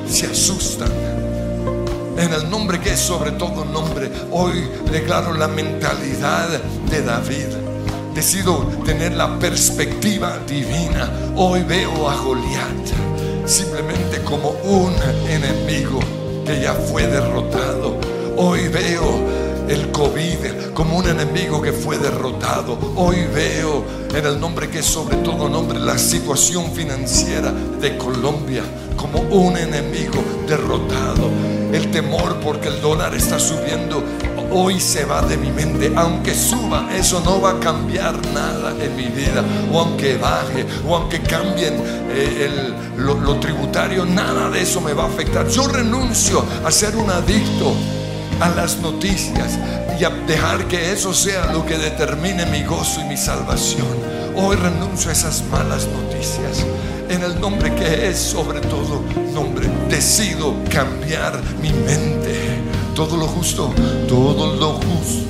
se 0.09 0.27
asustan. 0.27 1.14
En 2.17 2.33
el 2.33 2.49
nombre 2.49 2.79
que 2.79 2.93
es 2.93 2.99
sobre 2.99 3.31
todo 3.31 3.65
nombre, 3.65 4.09
hoy 4.31 4.69
declaro 4.91 5.33
la 5.33 5.47
mentalidad 5.47 6.47
de 6.89 7.01
David. 7.01 7.47
Decido 8.13 8.59
tener 8.85 9.13
la 9.13 9.37
perspectiva 9.37 10.39
divina. 10.47 11.11
Hoy 11.35 11.63
veo 11.63 12.09
a 12.09 12.15
Goliat 12.15 12.85
simplemente 13.45 14.21
como 14.23 14.49
un 14.63 14.93
enemigo 15.29 15.99
que 16.45 16.61
ya 16.61 16.73
fue 16.73 17.05
derrotado. 17.05 17.97
Hoy 18.37 18.69
veo 18.69 19.44
el 19.67 19.91
COVID 19.91 20.71
como 20.73 20.97
un 20.97 21.07
enemigo 21.07 21.61
que 21.61 21.71
fue 21.73 21.97
derrotado. 21.97 22.77
Hoy 22.95 23.17
veo 23.33 23.83
en 24.13 24.25
el 24.25 24.39
nombre 24.39 24.69
que 24.69 24.79
es 24.79 24.85
sobre 24.85 25.17
todo 25.17 25.49
nombre 25.49 25.79
la 25.79 25.97
situación 25.97 26.71
financiera 26.71 27.51
de 27.81 27.97
Colombia 27.97 28.63
como 28.95 29.19
un 29.21 29.57
enemigo 29.57 30.23
derrotado. 30.47 31.29
El 31.71 31.91
temor 31.91 32.39
porque 32.41 32.67
el 32.69 32.81
dólar 32.81 33.13
está 33.15 33.39
subiendo 33.39 34.03
hoy 34.51 34.79
se 34.79 35.03
va 35.03 35.21
de 35.23 35.35
mi 35.37 35.49
mente. 35.51 35.91
Aunque 35.95 36.33
suba, 36.33 36.87
eso 36.95 37.19
no 37.25 37.41
va 37.41 37.51
a 37.51 37.59
cambiar 37.59 38.15
nada 38.33 38.71
en 38.81 38.95
mi 38.95 39.07
vida. 39.07 39.43
O 39.73 39.79
aunque 39.79 40.15
baje, 40.17 40.65
o 40.87 40.95
aunque 40.95 41.19
cambien 41.21 41.73
eh, 42.11 42.45
el- 42.49 43.03
lo, 43.03 43.15
lo 43.19 43.37
tributario, 43.39 44.05
nada 44.05 44.49
de 44.49 44.61
eso 44.61 44.79
me 44.79 44.93
va 44.93 45.03
a 45.03 45.07
afectar. 45.07 45.47
Yo 45.49 45.67
renuncio 45.67 46.45
a 46.63 46.71
ser 46.71 46.95
un 46.95 47.09
adicto 47.09 47.73
a 48.39 48.49
las 48.49 48.77
noticias 48.77 49.57
y 49.99 50.03
a 50.03 50.09
dejar 50.09 50.67
que 50.67 50.91
eso 50.91 51.13
sea 51.13 51.51
lo 51.53 51.65
que 51.65 51.77
determine 51.77 52.45
mi 52.47 52.63
gozo 52.63 53.01
y 53.01 53.05
mi 53.05 53.17
salvación. 53.17 53.87
Hoy 54.35 54.55
renuncio 54.57 55.09
a 55.09 55.13
esas 55.13 55.43
malas 55.45 55.87
noticias. 55.87 56.65
En 57.09 57.23
el 57.23 57.39
nombre 57.39 57.73
que 57.75 58.09
es 58.09 58.17
sobre 58.17 58.59
todo 58.61 59.03
nombre, 59.33 59.69
decido 59.89 60.55
cambiar 60.69 61.41
mi 61.61 61.71
mente. 61.71 62.59
Todo 62.95 63.15
lo 63.17 63.27
justo, 63.27 63.73
todo 64.07 64.55
lo 64.55 64.73
justo. 64.73 65.25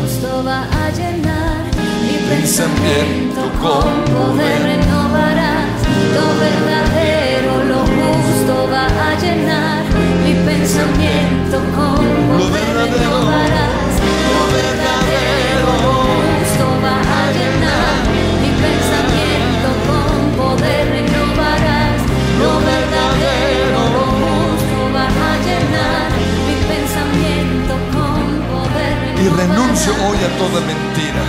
Justo 0.00 0.44
va 0.44 0.64
a 0.64 0.90
llenar 0.90 1.64
mi 1.64 2.36
Pensamiento 2.36 3.40
con 3.60 4.04
poder 4.14 4.62
renovarás 4.62 5.82
lo 6.14 6.40
verdadero, 6.40 7.64
lo 7.64 7.78
justo 7.80 8.68
va 8.70 8.86
a 8.86 9.20
llenar 9.20 10.11
pensamiento 10.44 11.58
con 11.74 12.38
Lo 12.38 12.50
verdadero, 12.50 12.98
renovarás 12.98 13.92
lo 14.32 14.42
verdadero, 14.58 15.70
justo 15.86 16.64
va 16.82 16.96
a 16.98 17.22
llenar 17.36 17.96
mi 18.42 18.50
pensamiento 18.64 19.68
con 19.88 20.14
poder 20.40 20.84
renovarás 20.96 22.00
lo 22.38 22.52
verdadero, 22.72 23.80
justo 24.22 24.78
va 24.94 25.06
a 25.06 25.32
llenar 25.46 26.06
mi 26.46 26.56
pensamiento 26.72 27.74
con 27.94 28.22
poder 28.50 28.94
Y 29.24 29.28
renuncio 29.28 29.92
renovarás. 29.92 30.10
hoy 30.10 30.18
a 30.24 30.30
toda 30.38 30.60
mentira. 30.60 31.24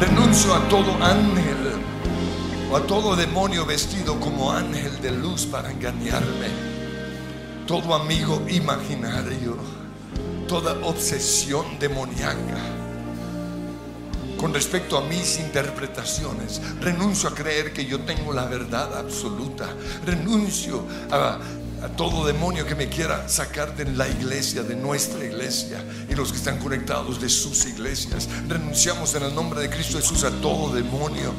Renuncio 0.00 0.54
a 0.54 0.68
todo 0.68 0.90
ángel 1.04 1.62
o 2.70 2.76
a 2.76 2.80
todo 2.86 3.14
demonio 3.14 3.64
vestido 3.64 4.18
como 4.18 4.50
ángel 4.50 5.00
de 5.00 5.12
luz 5.12 5.46
para 5.46 5.70
engañarme. 5.70 6.71
Todo 7.72 7.94
amigo 7.94 8.42
imaginario. 8.50 9.56
Toda 10.46 10.74
obsesión 10.86 11.78
demoníaca. 11.78 12.58
Con 14.36 14.52
respecto 14.52 14.98
a 14.98 15.00
mis 15.00 15.38
interpretaciones, 15.38 16.60
renuncio 16.82 17.30
a 17.30 17.34
creer 17.34 17.72
que 17.72 17.86
yo 17.86 18.00
tengo 18.00 18.34
la 18.34 18.44
verdad 18.44 18.98
absoluta. 18.98 19.70
Renuncio 20.04 20.84
a, 21.10 21.38
a 21.82 21.88
todo 21.96 22.26
demonio 22.26 22.66
que 22.66 22.74
me 22.74 22.90
quiera 22.90 23.26
sacar 23.26 23.74
de 23.74 23.86
la 23.86 24.06
iglesia, 24.06 24.62
de 24.62 24.76
nuestra 24.76 25.24
iglesia 25.24 25.82
y 26.10 26.14
los 26.14 26.30
que 26.30 26.36
están 26.36 26.58
conectados 26.58 27.22
de 27.22 27.30
sus 27.30 27.64
iglesias. 27.64 28.28
Renunciamos 28.48 29.14
en 29.14 29.22
el 29.22 29.34
nombre 29.34 29.62
de 29.62 29.70
Cristo 29.70 29.96
Jesús 29.96 30.24
a 30.24 30.30
todo 30.42 30.74
demonio 30.74 31.32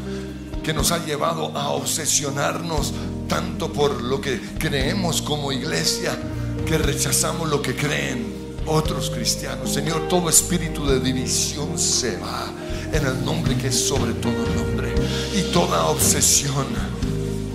que 0.63 0.73
nos 0.73 0.91
ha 0.91 1.05
llevado 1.05 1.55
a 1.57 1.69
obsesionarnos 1.69 2.93
tanto 3.27 3.71
por 3.71 4.01
lo 4.01 4.21
que 4.21 4.39
creemos 4.57 5.21
como 5.21 5.51
iglesia 5.51 6.17
que 6.65 6.77
rechazamos 6.77 7.49
lo 7.49 7.61
que 7.61 7.75
creen 7.75 8.33
otros 8.65 9.09
cristianos. 9.09 9.73
Señor, 9.73 10.07
todo 10.07 10.29
espíritu 10.29 10.85
de 10.85 10.99
división 10.99 11.77
se 11.77 12.17
va 12.17 12.47
en 12.93 13.05
el 13.05 13.25
nombre 13.25 13.57
que 13.57 13.67
es 13.67 13.87
sobre 13.87 14.13
todo 14.13 14.33
nombre. 14.55 14.93
Y 15.35 15.51
toda 15.51 15.87
obsesión 15.87 16.65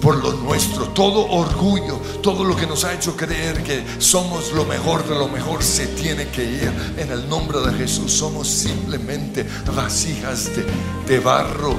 por 0.03 0.17
lo 0.23 0.33
nuestro, 0.33 0.89
todo 0.89 1.27
orgullo, 1.27 2.01
todo 2.23 2.45
lo 2.45 2.55
que 2.57 2.67
nos 2.67 2.85
ha 2.85 2.95
hecho 2.95 3.17
creer 3.17 3.63
que 3.65 3.83
somos 3.99 4.53
lo 4.53 4.65
mejor 4.65 5.07
de 5.09 5.15
lo 5.15 5.29
mejor 5.29 5.63
se 5.63 5.87
tiene 5.89 6.29
que 6.29 6.45
ir. 6.45 6.73
En 6.97 7.11
el 7.11 7.29
nombre 7.29 7.59
de 7.61 7.73
Jesús 7.73 8.13
somos 8.13 8.49
simplemente 8.49 9.45
vasijas 9.75 10.51
de, 10.55 10.65
de 11.07 11.21
barro 11.21 11.75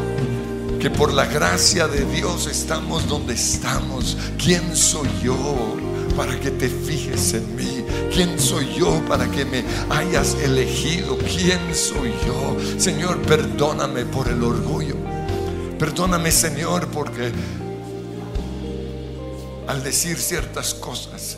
que 0.79 0.89
por 0.89 1.13
la 1.13 1.25
gracia 1.25 1.87
de 1.87 2.05
Dios 2.05 2.47
estamos 2.47 3.07
donde 3.07 3.33
estamos. 3.33 4.17
¿Quién 4.41 4.75
soy 4.75 5.09
yo 5.21 5.77
para 6.15 6.39
que 6.39 6.51
te 6.51 6.69
fijes 6.69 7.33
en 7.33 7.55
mí? 7.55 7.83
¿Quién 8.13 8.39
soy 8.39 8.73
yo 8.75 9.01
para 9.05 9.29
que 9.29 9.43
me 9.43 9.63
hayas 9.89 10.35
elegido? 10.35 11.17
¿Quién 11.17 11.59
soy 11.75 12.13
yo? 12.25 12.57
Señor, 12.79 13.21
perdóname 13.23 14.05
por 14.05 14.29
el 14.29 14.41
orgullo. 14.41 14.95
Perdóname, 15.77 16.31
Señor, 16.31 16.87
porque 16.87 17.31
al 19.67 19.83
decir 19.83 20.17
ciertas 20.17 20.73
cosas 20.73 21.37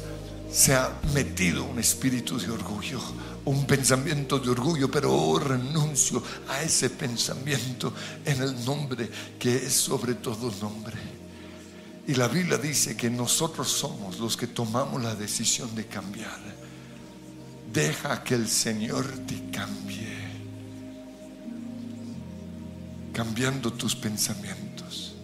se 0.52 0.76
ha 0.76 0.92
metido 1.14 1.64
un 1.64 1.80
espíritu 1.80 2.38
de 2.38 2.52
orgullo, 2.52 3.00
un 3.46 3.66
pensamiento 3.66 4.40
de 4.40 4.50
orgullo, 4.50 4.90
pero 4.90 5.14
oh, 5.14 5.40
renuncio 5.40 6.22
a 6.48 6.62
ese 6.62 6.90
pensamiento 6.90 7.94
en 8.26 8.42
el 8.42 8.66
nombre 8.66 9.10
que 9.40 9.56
es 9.56 9.74
sobre 9.74 10.16
todo 10.16 10.52
nombre. 10.62 10.98
Y 12.08 12.16
la 12.16 12.28
Biblia 12.28 12.58
dice 12.58 12.96
que 12.96 13.10
nosotros 13.10 13.70
somos 13.70 14.20
los 14.20 14.36
que 14.36 14.48
tomamos 14.48 15.02
la 15.02 15.16
decisión 15.16 15.74
de 15.76 15.86
cambiar. 15.86 16.40
Deja 17.72 18.24
que 18.24 18.36
el 18.36 18.48
Señor 18.48 19.08
te 19.26 19.50
cambie, 19.50 20.18
cambiando 23.14 23.72
tus 23.74 23.96
pensamientos. 23.96 25.16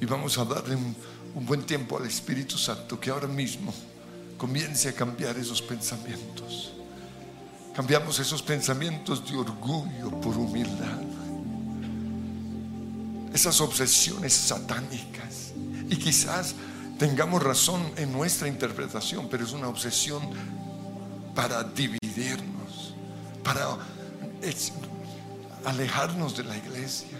Y 0.00 0.06
vamos 0.06 0.38
a 0.38 0.44
darle 0.44 0.76
un, 0.76 0.96
un 1.34 1.46
buen 1.46 1.64
tiempo 1.64 1.98
al 1.98 2.06
Espíritu 2.06 2.58
Santo 2.58 2.98
que 2.98 3.10
ahora 3.10 3.28
mismo 3.28 3.72
comience 4.38 4.88
a 4.88 4.92
cambiar 4.92 5.36
esos 5.36 5.62
pensamientos. 5.62 6.71
Cambiamos 7.74 8.18
esos 8.18 8.42
pensamientos 8.42 9.28
de 9.30 9.36
orgullo 9.36 10.10
por 10.20 10.36
humildad. 10.36 11.00
Esas 13.32 13.60
obsesiones 13.62 14.34
satánicas. 14.34 15.52
Y 15.88 15.96
quizás 15.96 16.54
tengamos 16.98 17.42
razón 17.42 17.80
en 17.96 18.12
nuestra 18.12 18.46
interpretación, 18.46 19.28
pero 19.30 19.44
es 19.44 19.52
una 19.52 19.68
obsesión 19.68 20.22
para 21.34 21.64
dividirnos, 21.64 22.94
para 23.42 23.78
alejarnos 25.64 26.36
de 26.36 26.44
la 26.44 26.56
iglesia. 26.58 27.18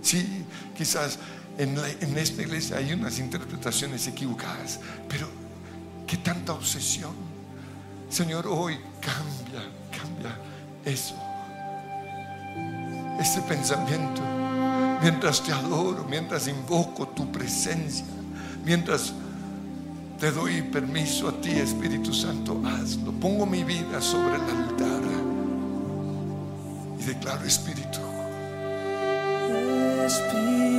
Sí, 0.00 0.44
quizás 0.76 1.18
en, 1.58 1.76
en 2.00 2.18
esta 2.18 2.42
iglesia 2.42 2.76
hay 2.76 2.92
unas 2.92 3.18
interpretaciones 3.18 4.06
equivocadas, 4.06 4.78
pero 5.08 5.28
¿qué 6.06 6.16
tanta 6.18 6.52
obsesión? 6.52 7.31
Señor, 8.12 8.46
hoy 8.46 8.78
cambia, 9.00 9.66
cambia 9.90 10.36
eso. 10.84 11.14
Ese 13.18 13.40
pensamiento, 13.40 14.20
mientras 15.00 15.42
te 15.42 15.50
adoro, 15.50 16.04
mientras 16.04 16.46
invoco 16.46 17.08
tu 17.08 17.32
presencia, 17.32 18.04
mientras 18.66 19.14
te 20.20 20.30
doy 20.30 20.60
permiso 20.60 21.26
a 21.30 21.40
ti, 21.40 21.52
Espíritu 21.52 22.12
Santo, 22.12 22.60
hazlo. 22.66 23.12
Pongo 23.12 23.46
mi 23.46 23.64
vida 23.64 23.98
sobre 24.02 24.36
el 24.36 24.42
altar 24.42 25.02
y 27.00 27.04
declaro 27.04 27.46
Espíritu. 27.46 27.98
Espíritu, 30.04 30.71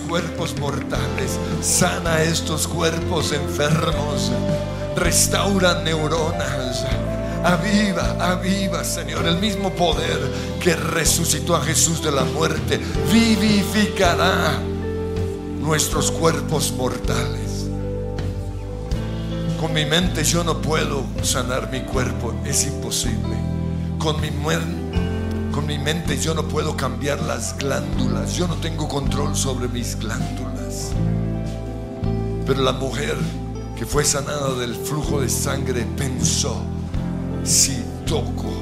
cuerpos 0.00 0.58
mortales, 0.58 1.38
sana 1.62 2.22
estos 2.22 2.66
cuerpos 2.66 3.32
enfermos, 3.32 4.32
restaura 4.96 5.82
neuronas. 5.82 6.84
Aviva, 7.44 8.16
aviva, 8.18 8.82
Señor, 8.82 9.24
el 9.26 9.38
mismo 9.38 9.70
poder 9.70 10.18
que 10.60 10.74
resucitó 10.74 11.54
a 11.54 11.60
Jesús 11.62 12.02
de 12.02 12.10
la 12.10 12.24
muerte, 12.24 12.80
vivificará 13.12 14.58
nuestros 15.60 16.10
cuerpos 16.10 16.72
mortales. 16.72 17.66
Con 19.60 19.72
mi 19.72 19.84
mente 19.84 20.24
yo 20.24 20.42
no 20.44 20.60
puedo 20.60 21.04
sanar 21.22 21.70
mi 21.70 21.80
cuerpo, 21.82 22.34
es 22.44 22.64
imposible. 22.64 23.36
Con 23.98 24.20
mi, 24.20 24.30
muen- 24.30 24.77
con 25.58 25.66
mi 25.66 25.76
mente 25.76 26.16
yo 26.16 26.34
no 26.34 26.46
puedo 26.46 26.76
cambiar 26.76 27.20
las 27.22 27.58
glándulas, 27.58 28.36
yo 28.36 28.46
no 28.46 28.54
tengo 28.58 28.86
control 28.86 29.34
sobre 29.34 29.66
mis 29.66 29.98
glándulas. 29.98 30.92
Pero 32.46 32.62
la 32.62 32.70
mujer 32.70 33.16
que 33.76 33.84
fue 33.84 34.04
sanada 34.04 34.54
del 34.54 34.76
flujo 34.76 35.20
de 35.20 35.28
sangre 35.28 35.84
pensó, 35.96 36.62
si 37.42 37.76
toco 38.06 38.52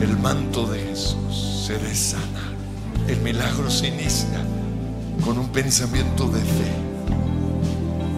el 0.00 0.16
manto 0.18 0.64
de 0.68 0.78
Jesús, 0.78 1.64
seré 1.66 1.92
sana. 1.92 2.54
El 3.08 3.20
milagro 3.22 3.68
se 3.68 3.88
inicia 3.88 4.40
con 5.24 5.38
un 5.38 5.48
pensamiento 5.48 6.28
de 6.28 6.40
fe. 6.40 6.72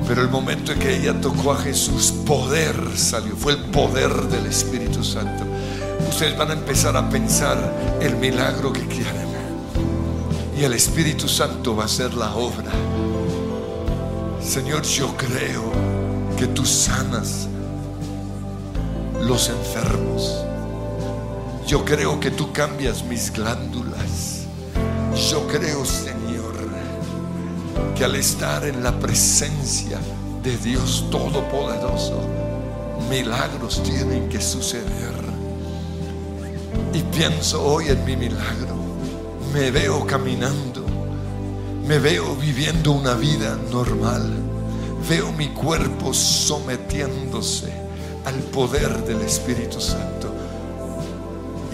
Pero 0.07 0.21
el 0.21 0.29
momento 0.29 0.73
en 0.73 0.79
que 0.79 0.95
ella 0.95 1.19
tocó 1.19 1.53
a 1.53 1.57
Jesús, 1.57 2.13
poder 2.27 2.77
salió, 2.97 3.35
fue 3.35 3.55
el 3.55 3.61
poder 3.71 4.13
del 4.29 4.45
Espíritu 4.45 5.03
Santo. 5.03 5.50
Ustedes 6.11 6.37
van 6.37 6.51
a 6.51 6.55
empezar 6.55 6.97
a 6.97 7.09
pensar 7.09 7.57
el 8.03 8.17
milagro 8.17 8.73
que 8.73 8.85
quieren. 8.87 9.31
Y 10.59 10.65
el 10.65 10.75
Espíritu 10.75 11.29
Santo 11.29 11.75
va 11.77 11.85
a 11.85 11.87
hacer 11.87 12.13
la 12.15 12.35
obra. 12.35 12.71
Señor, 14.43 14.83
yo 14.83 15.17
creo 15.17 15.73
que 16.37 16.49
tú 16.49 16.67
sanas 16.67 17.49
los 19.23 19.49
enfermos. 19.49 20.45
Yo 21.67 21.85
creo 21.85 22.19
que 22.19 22.33
tú 22.33 22.53
cambias 22.53 23.05
mis 23.05 23.33
glándulas. 23.33 24.47
Yo 25.31 25.47
creo, 25.47 25.87
Señor, 25.87 26.55
que 27.97 28.05
al 28.05 28.17
estar 28.17 28.65
en 28.65 28.83
la 28.83 28.99
presencia 28.99 29.99
de 30.43 30.57
Dios 30.59 31.07
Todopoderoso, 31.11 32.21
milagros 33.09 33.81
tienen 33.85 34.29
que 34.29 34.41
suceder. 34.41 35.20
Y 36.93 37.03
pienso 37.03 37.63
hoy 37.63 37.89
en 37.89 38.05
mi 38.05 38.17
milagro. 38.17 38.75
Me 39.53 39.71
veo 39.71 40.05
caminando. 40.07 40.85
Me 41.87 41.99
veo 41.99 42.35
viviendo 42.35 42.93
una 42.93 43.15
vida 43.15 43.57
normal. 43.71 44.29
Veo 45.09 45.31
mi 45.33 45.49
cuerpo 45.49 46.13
sometiéndose 46.13 47.73
al 48.25 48.35
poder 48.35 49.05
del 49.05 49.21
Espíritu 49.21 49.81
Santo. 49.81 50.35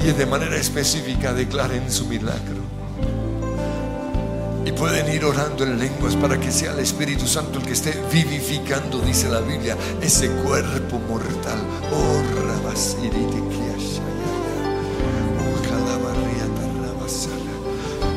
Y 0.04 0.12
de 0.12 0.26
manera 0.26 0.56
específica 0.56 1.32
declaren 1.32 1.90
su 1.90 2.06
milagro. 2.06 2.66
Y 4.66 4.72
pueden 4.72 5.10
ir 5.10 5.24
orando 5.24 5.64
en 5.64 5.78
lenguas 5.78 6.14
para 6.16 6.38
que 6.38 6.52
sea 6.52 6.72
el 6.72 6.80
Espíritu 6.80 7.26
Santo 7.26 7.58
el 7.58 7.64
que 7.64 7.72
esté 7.72 7.94
vivificando, 8.12 8.98
dice 9.00 9.28
la 9.28 9.40
Biblia, 9.40 9.76
ese 10.02 10.28
cuerpo 10.28 10.98
mortal. 10.98 11.58
Oh, 11.92 12.16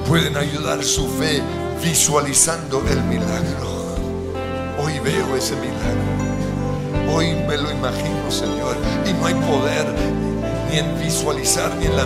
Pueden 0.09 0.35
ayudar 0.37 0.83
su 0.83 1.07
fe 1.07 1.39
visualizando 1.83 2.83
el 2.89 2.99
milagro. 3.03 3.95
Hoy 4.83 4.97
veo 5.03 5.35
ese 5.37 5.53
milagro. 5.57 7.13
Hoy 7.13 7.35
me 7.47 7.55
lo 7.55 7.69
imagino, 7.69 8.31
Señor. 8.31 8.75
Y 9.07 9.13
no 9.13 9.27
hay 9.27 9.35
poder 9.35 9.85
ni 10.67 10.79
en 10.79 10.99
visualizar 10.99 11.75
ni 11.75 11.85
en 11.85 11.95
la, 11.95 12.05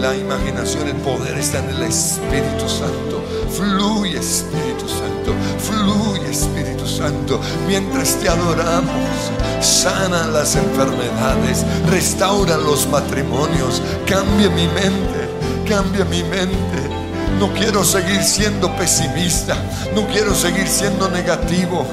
la 0.00 0.16
imaginación. 0.16 0.88
El 0.88 0.96
poder 0.96 1.38
está 1.38 1.60
en 1.60 1.70
el 1.70 1.82
Espíritu 1.84 2.68
Santo. 2.68 3.22
Fluye, 3.52 4.18
Espíritu 4.18 4.88
Santo. 4.88 5.32
Fluye, 5.60 6.28
Espíritu 6.32 6.88
Santo. 6.88 7.40
Mientras 7.68 8.16
te 8.16 8.30
adoramos, 8.30 9.30
sana 9.60 10.26
las 10.26 10.56
enfermedades, 10.56 11.64
restaura 11.88 12.56
los 12.56 12.88
matrimonios. 12.88 13.80
Cambia 14.06 14.50
mi 14.50 14.66
mente, 14.66 15.28
cambia 15.68 16.04
mi 16.04 16.24
mente. 16.24 16.83
No 17.38 17.52
quiero 17.52 17.84
seguir 17.84 18.22
siendo 18.22 18.74
pesimista. 18.76 19.56
No 19.94 20.06
quiero 20.06 20.34
seguir 20.34 20.68
siendo 20.68 21.08
negativo. 21.08 21.86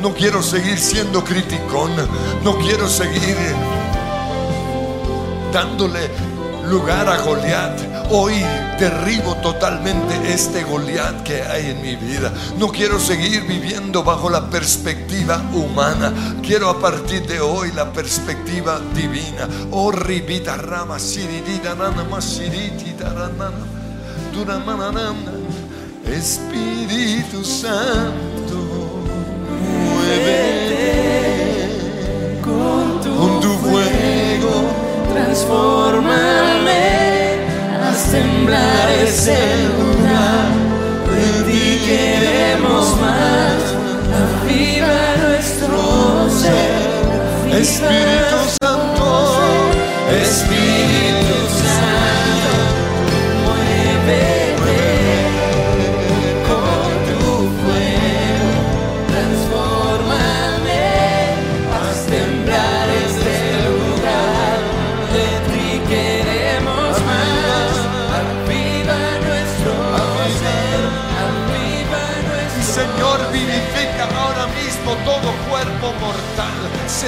No 0.00 0.14
quiero 0.14 0.42
seguir 0.42 0.78
siendo 0.78 1.24
criticón. 1.24 1.92
No 2.42 2.58
quiero 2.58 2.88
seguir 2.88 3.36
dándole 5.52 6.10
lugar 6.68 7.08
a 7.08 7.18
Goliat. 7.18 7.80
Hoy 8.10 8.34
derribo 8.78 9.34
totalmente 9.36 10.32
este 10.32 10.62
Goliat 10.64 11.22
que 11.22 11.42
hay 11.42 11.70
en 11.70 11.82
mi 11.82 11.96
vida. 11.96 12.32
No 12.58 12.68
quiero 12.68 12.98
seguir 13.00 13.44
viviendo 13.44 14.04
bajo 14.04 14.30
la 14.30 14.48
perspectiva 14.48 15.42
humana. 15.52 16.12
Quiero 16.42 16.70
a 16.70 16.80
partir 16.80 17.26
de 17.26 17.40
hoy 17.40 17.72
la 17.72 17.92
perspectiva 17.92 18.80
divina. 18.94 19.48
Oh, 19.70 19.90
ribita 19.90 20.56
rama. 20.56 20.98
Espíritu 26.18 27.44
Santo, 27.44 28.56
muévete 29.84 30.84
con 32.42 33.40
tu 33.40 33.52
fuego. 33.58 34.54
Transfórmame, 35.12 36.86
haz 37.82 38.10
temblar 38.10 38.90
ese 39.02 39.38
lugar. 39.78 40.48
De 41.14 41.28
ti 41.50 41.66
queremos 41.84 42.86
más. 43.00 43.60
Aviva 44.22 44.98
nuestro 45.22 46.30
ser. 46.30 47.60
Espíritu 47.60 48.36
Santo, 48.46 48.57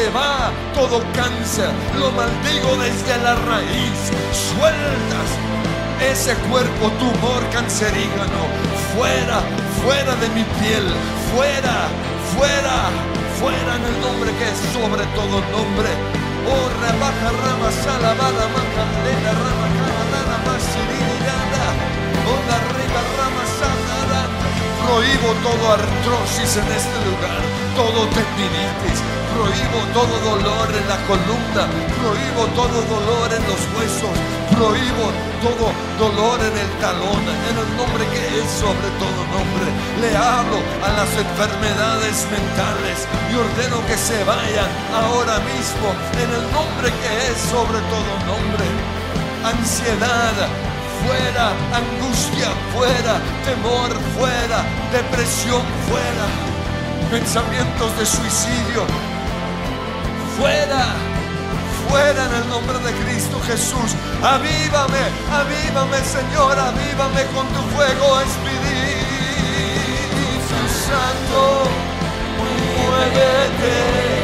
Se 0.01 0.09
va 0.17 0.51
todo 0.73 1.05
cáncer. 1.13 1.69
Lo 1.99 2.11
maldigo 2.13 2.73
desde 2.81 3.19
la 3.23 3.35
raíz. 3.35 4.01
Sueltas 4.33 5.29
ese 6.01 6.33
cuerpo 6.49 6.89
tumor 6.97 7.43
cancerígeno. 7.53 8.43
Fuera, 8.97 9.45
fuera 9.85 10.17
de 10.17 10.29
mi 10.31 10.45
piel. 10.57 10.87
Fuera, 11.37 11.93
fuera, 12.33 12.77
fuera 13.39 13.77
en 13.77 13.85
el 13.93 14.01
nombre 14.01 14.31
que 14.41 14.49
es 14.49 14.61
sobre 14.73 15.05
todo 15.13 15.37
nombre. 15.53 15.91
Oh, 16.49 16.65
rabaja, 16.81 17.31
rama, 17.45 17.69
salabada, 17.85 18.45
macandela, 18.57 19.33
rama, 19.37 19.69
canalana, 19.77 20.37
masirirada. 20.49 21.67
Oh, 22.25 22.41
la 22.49 22.59
riba, 22.73 23.03
rama, 23.21 23.45
sanarana. 23.61 24.41
Prohíbo 24.81 25.29
todo 25.45 25.73
artrosis 25.77 26.57
en 26.57 26.69
este 26.73 26.99
lugar, 27.05 27.41
todo 27.77 28.09
tendinitis, 28.17 28.99
prohíbo 29.35 29.79
todo 29.95 30.15
dolor 30.31 30.69
en 30.71 30.87
la 30.89 30.99
columna, 31.07 31.65
prohíbo 31.99 32.43
todo 32.55 32.77
dolor 32.91 33.29
en 33.33 33.43
los 33.47 33.63
huesos, 33.75 34.15
prohíbo 34.55 35.07
todo 35.43 35.73
dolor 35.99 36.39
en 36.41 36.55
el 36.57 36.71
talón, 36.81 37.23
en 37.23 37.57
el 37.63 37.71
nombre 37.77 38.05
que 38.13 38.23
es 38.41 38.49
sobre 38.51 38.91
todo 38.99 39.19
nombre. 39.31 39.69
Le 40.01 40.11
hablo 40.17 40.59
a 40.85 40.91
las 40.99 41.11
enfermedades 41.15 42.27
mentales 42.31 42.99
y 43.31 43.35
ordeno 43.35 43.79
que 43.87 43.97
se 43.97 44.19
vayan 44.25 44.71
ahora 44.93 45.39
mismo 45.53 45.89
en 46.19 46.29
el 46.29 46.45
nombre 46.53 46.89
que 46.91 47.11
es 47.31 47.39
sobre 47.51 47.81
todo 47.93 48.11
nombre. 48.27 48.67
Ansiedad, 49.45 50.37
fuera, 51.01 51.53
angustia 51.73 52.51
fuera, 52.77 53.15
temor 53.47 53.91
fuera, 54.17 54.65
depresión 54.93 55.63
fuera, 55.89 56.27
pensamientos 57.11 57.97
de 57.99 58.05
suicidio 58.05 58.85
fuera, 60.41 60.85
fuera 61.89 62.25
en 62.27 62.35
el 62.43 62.49
nombre 62.49 62.79
de 62.79 62.93
Cristo 63.05 63.39
Jesús. 63.47 63.95
Avívame, 64.23 65.03
avívame 65.31 65.99
Señor, 66.03 66.59
avívame 66.59 67.23
con 67.35 67.47
tu 67.49 67.63
fuego, 67.75 68.21
Espíritu 68.21 68.61
Santo, 70.87 71.69
muévete. 72.87 74.20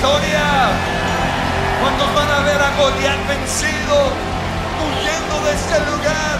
victoria. 0.00 0.70
¿Cuántos 1.80 2.14
van 2.14 2.30
a 2.30 2.40
ver 2.40 2.60
a 2.60 2.70
Goliat 2.76 3.28
vencido, 3.28 4.12
huyendo 4.80 5.44
de 5.44 5.52
este 5.52 5.78
lugar? 5.80 6.39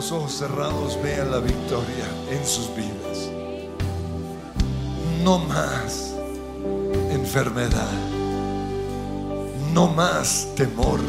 Los 0.00 0.12
ojos 0.12 0.32
cerrados 0.32 0.98
vean 1.02 1.30
la 1.30 1.40
victoria 1.40 2.06
en 2.30 2.46
sus 2.46 2.74
vidas. 2.74 3.28
No 5.22 5.38
más 5.38 6.14
enfermedad. 7.10 7.92
No 9.74 9.88
más 9.88 10.48
temor. 10.56 11.00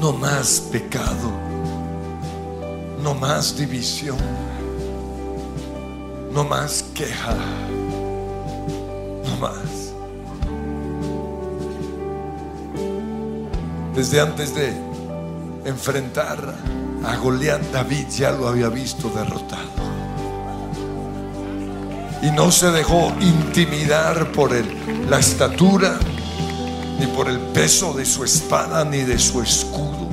No 0.00 0.14
más 0.14 0.60
pecado. 0.72 1.30
No 3.02 3.12
más 3.12 3.58
división. 3.58 4.16
No 6.32 6.44
más 6.44 6.82
queja. 6.94 7.36
No 9.26 9.36
más. 9.36 9.92
Desde 13.94 14.18
antes 14.18 14.54
de 14.54 14.72
enfrentar 15.66 16.54
a 17.04 17.16
Goliat, 17.16 17.60
David 17.72 18.08
ya 18.08 18.32
lo 18.32 18.48
había 18.48 18.68
visto 18.68 19.08
derrotado. 19.10 19.70
Y 22.22 22.30
no 22.30 22.52
se 22.52 22.70
dejó 22.70 23.12
intimidar 23.20 24.30
por 24.32 24.52
la 25.08 25.18
estatura, 25.18 25.98
ni 27.00 27.06
por 27.08 27.28
el 27.28 27.38
peso 27.38 27.92
de 27.92 28.04
su 28.04 28.22
espada, 28.22 28.84
ni 28.84 28.98
de 28.98 29.18
su 29.18 29.42
escudo. 29.42 30.08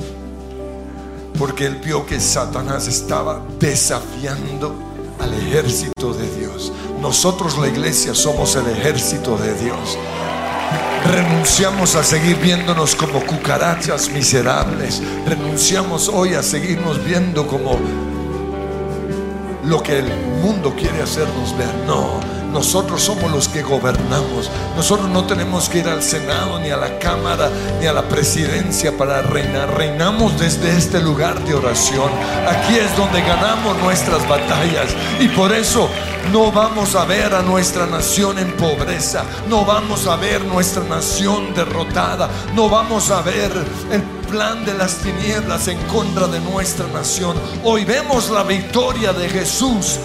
Porque 1.38 1.66
él 1.66 1.76
vio 1.76 2.04
que 2.04 2.18
Satanás 2.18 2.88
estaba 2.88 3.40
desafiando 3.60 4.74
al 5.20 5.32
ejército 5.34 6.12
de 6.12 6.28
Dios. 6.36 6.72
Nosotros 7.00 7.56
la 7.58 7.68
iglesia 7.68 8.14
somos 8.14 8.56
el 8.56 8.66
ejército 8.66 9.36
de 9.36 9.54
Dios. 9.54 9.96
Renunciamos 11.10 11.96
a 11.96 12.04
seguir 12.04 12.36
viéndonos 12.36 12.94
como 12.94 13.20
cucarachas 13.26 14.10
miserables. 14.10 15.02
Renunciamos 15.26 16.08
hoy 16.08 16.34
a 16.34 16.42
seguirnos 16.42 17.04
viendo 17.04 17.48
como 17.48 17.80
lo 19.64 19.82
que 19.82 19.98
el 19.98 20.06
mundo 20.40 20.72
quiere 20.76 21.02
hacernos 21.02 21.56
ver. 21.58 21.74
No, 21.84 22.20
nosotros 22.52 23.02
somos 23.02 23.28
los 23.32 23.48
que 23.48 23.62
gobernamos. 23.62 24.52
Nosotros 24.76 25.08
no 25.08 25.24
tenemos 25.24 25.68
que 25.68 25.78
ir 25.78 25.88
al 25.88 26.00
Senado, 26.00 26.60
ni 26.60 26.70
a 26.70 26.76
la 26.76 26.98
Cámara, 27.00 27.50
ni 27.80 27.86
a 27.86 27.92
la 27.92 28.02
presidencia 28.02 28.96
para 28.96 29.20
reinar. 29.20 29.76
Reinamos 29.76 30.38
desde 30.38 30.76
este 30.76 31.00
lugar 31.00 31.44
de 31.44 31.54
oración. 31.54 32.10
Aquí 32.48 32.76
es 32.76 32.96
donde 32.96 33.20
ganamos 33.22 33.76
nuestras 33.78 34.28
batallas. 34.28 34.94
Y 35.18 35.26
por 35.28 35.52
eso 35.52 35.90
no 36.32 36.52
vamos 36.52 36.94
a 36.94 37.04
ver 37.04 37.34
a 37.34 37.42
nuestra 37.42 37.86
nación 37.86 38.38
en 38.38 38.52
pobreza. 38.56 39.24
No 39.48 39.64
vamos 39.64 40.06
a 40.06 40.16
ver 40.16 40.44
nuestra 40.44 40.84
nación 40.84 41.52
derrotada. 41.54 42.28
No 42.54 42.68
vamos 42.68 43.10
a 43.10 43.20
ver 43.22 43.50
el 43.90 44.02
plan 44.28 44.64
de 44.64 44.74
las 44.74 44.98
tinieblas 44.98 45.66
en 45.68 45.78
contra 45.88 46.28
de 46.28 46.38
nuestra 46.40 46.86
nación. 46.88 47.36
Hoy 47.64 47.84
vemos 47.84 48.30
la 48.30 48.44
victoria 48.44 49.12
de 49.12 49.28
Jesús 49.28 49.98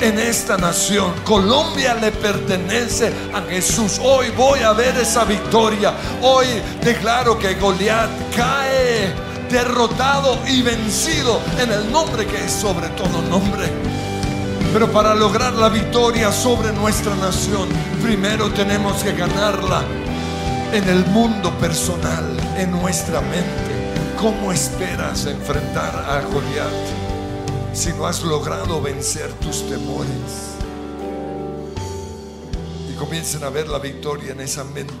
en 0.00 0.18
esta 0.18 0.58
nación. 0.58 1.12
Colombia 1.24 1.94
le 1.94 2.12
pertenece 2.12 3.12
a 3.32 3.40
Jesús. 3.42 3.98
Hoy 4.02 4.30
voy 4.36 4.60
a 4.60 4.72
ver 4.72 4.96
esa 4.98 5.24
victoria. 5.24 5.94
Hoy 6.20 6.46
declaro 6.82 7.38
que 7.38 7.54
Goliat 7.54 8.10
cae 8.36 9.14
derrotado 9.50 10.38
y 10.46 10.62
vencido 10.62 11.40
en 11.58 11.70
el 11.70 11.90
nombre 11.90 12.26
que 12.26 12.44
es 12.44 12.52
sobre 12.52 12.88
todo 12.88 13.22
nombre. 13.30 13.93
Pero 14.74 14.90
para 14.90 15.14
lograr 15.14 15.52
la 15.52 15.68
victoria 15.68 16.32
sobre 16.32 16.72
nuestra 16.72 17.14
nación, 17.14 17.68
primero 18.02 18.50
tenemos 18.50 19.04
que 19.04 19.12
ganarla 19.12 19.84
en 20.72 20.88
el 20.88 21.06
mundo 21.06 21.56
personal, 21.60 22.36
en 22.58 22.72
nuestra 22.72 23.20
mente. 23.20 24.16
¿Cómo 24.18 24.50
esperas 24.50 25.26
enfrentar 25.26 25.94
a 25.94 26.22
Goliat 26.22 26.72
si 27.72 27.92
no 27.92 28.04
has 28.04 28.24
logrado 28.24 28.82
vencer 28.82 29.32
tus 29.34 29.64
temores? 29.68 30.56
Y 32.90 32.94
comiencen 32.96 33.44
a 33.44 33.50
ver 33.50 33.68
la 33.68 33.78
victoria 33.78 34.32
en 34.32 34.40
esa 34.40 34.64
mente. 34.64 34.92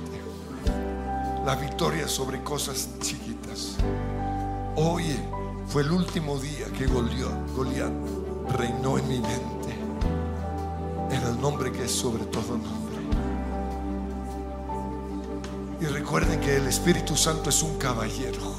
La 1.44 1.56
victoria 1.56 2.06
sobre 2.06 2.44
cosas 2.44 2.90
chiquitas. 3.00 3.74
Hoy 4.76 5.18
fue 5.66 5.82
el 5.82 5.90
último 5.90 6.38
día 6.38 6.66
que 6.78 6.86
Goliat, 6.86 7.50
Goliat 7.56 7.92
reinó 8.56 8.98
en 8.98 9.08
mi 9.08 9.18
mente. 9.18 9.53
En 11.14 11.22
el 11.22 11.40
nombre 11.40 11.70
que 11.70 11.84
es 11.84 11.92
sobre 11.92 12.24
todo 12.24 12.58
nombre. 12.58 12.96
Y 15.80 15.86
recuerden 15.86 16.40
que 16.40 16.56
el 16.56 16.66
Espíritu 16.66 17.14
Santo 17.14 17.50
es 17.50 17.62
un 17.62 17.78
caballero. 17.78 18.54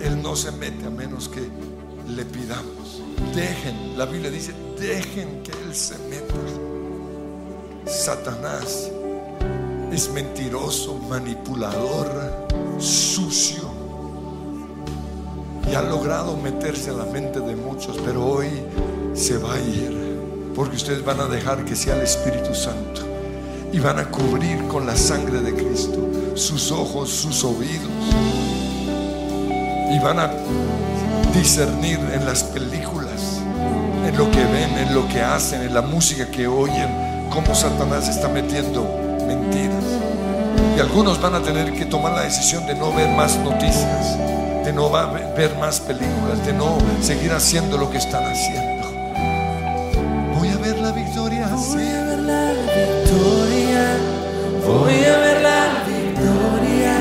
Él 0.00 0.22
no 0.22 0.34
se 0.34 0.50
mete 0.52 0.86
a 0.86 0.90
menos 0.90 1.28
que 1.28 1.46
le 2.08 2.24
pidamos. 2.24 3.02
Dejen, 3.34 3.98
la 3.98 4.06
Biblia 4.06 4.30
dice, 4.30 4.54
dejen 4.78 5.42
que 5.42 5.52
Él 5.52 5.74
se 5.74 5.98
meta. 6.08 6.34
Satanás 7.86 8.90
es 9.92 10.10
mentiroso, 10.10 10.98
manipulador, 11.08 12.46
sucio. 12.78 13.70
Y 15.70 15.74
ha 15.74 15.82
logrado 15.82 16.36
meterse 16.36 16.90
a 16.90 16.94
la 16.94 17.04
mente 17.04 17.40
de 17.40 17.56
muchos, 17.56 17.98
pero 18.04 18.24
hoy 18.24 18.48
se 19.14 19.36
va 19.38 19.54
a 19.54 19.60
ir. 19.60 20.03
Porque 20.54 20.76
ustedes 20.76 21.04
van 21.04 21.20
a 21.20 21.26
dejar 21.26 21.64
que 21.64 21.74
sea 21.74 21.96
el 21.96 22.02
Espíritu 22.02 22.54
Santo. 22.54 23.02
Y 23.72 23.80
van 23.80 23.98
a 23.98 24.08
cubrir 24.08 24.68
con 24.68 24.86
la 24.86 24.96
sangre 24.96 25.40
de 25.40 25.52
Cristo 25.52 26.08
sus 26.36 26.70
ojos, 26.70 27.10
sus 27.10 27.42
oídos. 27.44 27.90
Y 29.90 29.98
van 29.98 30.18
a 30.20 30.30
discernir 31.34 31.98
en 32.12 32.24
las 32.24 32.44
películas, 32.44 33.40
en 34.06 34.16
lo 34.16 34.30
que 34.30 34.44
ven, 34.44 34.78
en 34.78 34.94
lo 34.94 35.08
que 35.08 35.20
hacen, 35.20 35.62
en 35.62 35.74
la 35.74 35.82
música 35.82 36.30
que 36.30 36.46
oyen, 36.46 36.88
cómo 37.30 37.54
Satanás 37.54 38.08
está 38.08 38.28
metiendo 38.28 38.84
mentiras. 39.26 39.84
Y 40.76 40.80
algunos 40.80 41.20
van 41.20 41.34
a 41.34 41.42
tener 41.42 41.72
que 41.72 41.84
tomar 41.86 42.12
la 42.12 42.22
decisión 42.22 42.66
de 42.66 42.74
no 42.74 42.92
ver 42.92 43.08
más 43.10 43.36
noticias, 43.38 44.18
de 44.64 44.72
no 44.72 44.90
ver 44.90 45.56
más 45.58 45.80
películas, 45.80 46.44
de 46.46 46.52
no 46.52 46.78
seguir 47.00 47.32
haciendo 47.32 47.76
lo 47.76 47.90
que 47.90 47.98
están 47.98 48.24
haciendo. 48.24 48.73
Voy 50.64 50.70
a 50.70 50.76
ver 50.76 50.82
la 50.82 50.92
victoria. 50.92 51.48
Voy 51.48 51.88
a 51.88 52.04
ver 52.04 52.18
la 52.20 52.52
victoria, 52.54 53.96
voy 54.66 55.04
a 55.04 55.18
ver 55.18 55.42
la 55.42 55.84
victoria. 55.86 56.96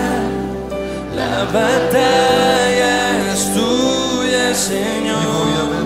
La 1.15 1.45
batalla 1.45 3.31
es 3.31 3.53
tuya, 3.53 4.53
Señor. 4.53 5.23
voy 5.31 5.53
a 5.55 5.63
ver. 5.71 5.85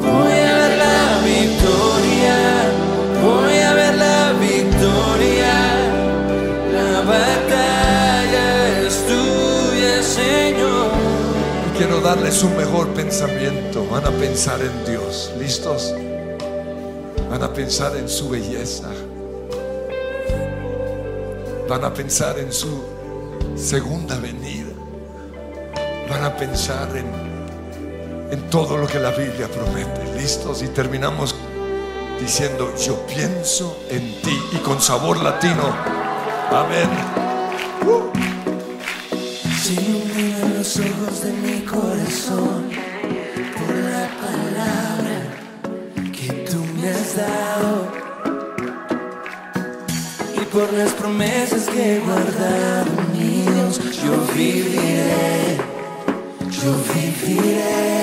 Voy 0.00 0.32
a 0.32 0.54
ver 0.60 0.78
la 0.78 1.20
victoria, 1.26 2.36
voy 3.22 3.58
a 3.58 3.74
ver 3.74 3.94
la 3.96 4.32
victoria. 4.40 5.54
La 6.72 7.02
batalla 7.02 8.86
es 8.86 9.06
tuya, 9.06 10.02
darles 12.02 12.42
un 12.42 12.56
mejor 12.56 12.88
pensamiento. 12.94 13.86
Van 13.90 14.06
a 14.06 14.10
pensar 14.10 14.58
en 14.62 14.84
Dios. 14.86 15.32
¿Listos? 15.38 15.94
Van 17.32 17.42
a 17.44 17.50
pensar 17.50 17.96
en 17.96 18.10
su 18.10 18.28
belleza. 18.28 18.90
Van 21.66 21.82
a 21.82 21.94
pensar 21.94 22.38
en 22.38 22.52
su 22.52 22.84
segunda 23.56 24.18
venida. 24.18 24.68
Van 26.10 26.24
a 26.24 26.36
pensar 26.36 26.94
en, 26.94 27.06
en 28.30 28.50
todo 28.50 28.76
lo 28.76 28.86
que 28.86 29.00
la 29.00 29.12
Biblia 29.12 29.48
promete. 29.48 30.12
¿Listos? 30.14 30.62
Y 30.62 30.68
terminamos 30.68 31.34
diciendo, 32.20 32.70
yo 32.76 32.98
pienso 33.06 33.78
en 33.88 34.20
ti. 34.20 34.38
Y 34.52 34.56
con 34.58 34.78
sabor 34.82 35.16
latino. 35.22 35.74
Amén. 36.50 36.90
Se 39.58 39.72
iluminan 39.72 40.54
los 40.58 40.76
ojos 40.76 41.22
de 41.22 41.32
mi 41.32 41.64
corazón 41.64 42.81
por 50.52 50.70
las 50.74 50.92
promesas 50.92 51.66
que 51.66 51.96
he 51.96 52.00
guardado, 52.00 52.90
mi 53.14 53.42
Dios. 53.42 53.80
Yo 54.02 54.12
viviré, 54.34 55.56
yo 56.50 56.74
viviré. 56.92 58.02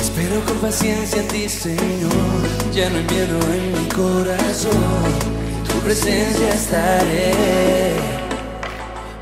Espero 0.00 0.40
con 0.44 0.56
paciencia 0.58 1.20
en 1.22 1.28
ti, 1.28 1.48
Señor. 1.48 2.10
Ya 2.74 2.90
no 2.90 2.98
hay 2.98 3.04
miedo 3.04 3.38
en 3.54 3.82
mi 3.82 3.88
corazón. 3.88 5.04
Tu 5.68 5.78
presencia 5.84 6.48
estaré. 6.52 7.32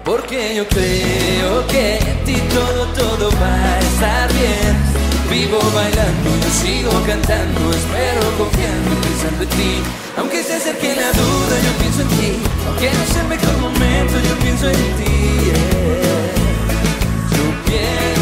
Porque 0.03 0.55
yo 0.57 0.67
creo 0.67 1.67
que 1.67 1.99
en 1.99 2.25
ti 2.25 2.37
todo, 2.55 2.87
todo 2.95 3.31
va 3.39 3.55
a 3.55 3.79
estar 3.81 4.33
bien. 4.33 4.99
Vivo 5.31 5.59
bailando, 5.75 6.31
yo 6.43 6.51
sigo 6.51 6.91
cantando, 7.07 7.71
espero 7.71 8.23
confiando, 8.39 8.98
pensando 9.19 9.43
en 9.43 9.49
ti. 9.51 9.83
Aunque 10.17 10.43
se 10.43 10.55
acerque 10.55 10.95
la 10.95 11.13
duda, 11.13 11.57
yo 11.65 11.73
pienso 11.79 12.03
en 12.03 12.09
ti. 12.09 12.43
Aunque 12.67 12.91
no 12.91 13.05
sea 13.13 13.23
el 13.23 13.29
mejor 13.29 13.57
momento, 13.59 14.15
yo 14.29 14.39
pienso 14.39 14.69
en 14.69 14.97
ti. 14.97 15.53
Yo 17.37 17.65
pienso 17.67 18.18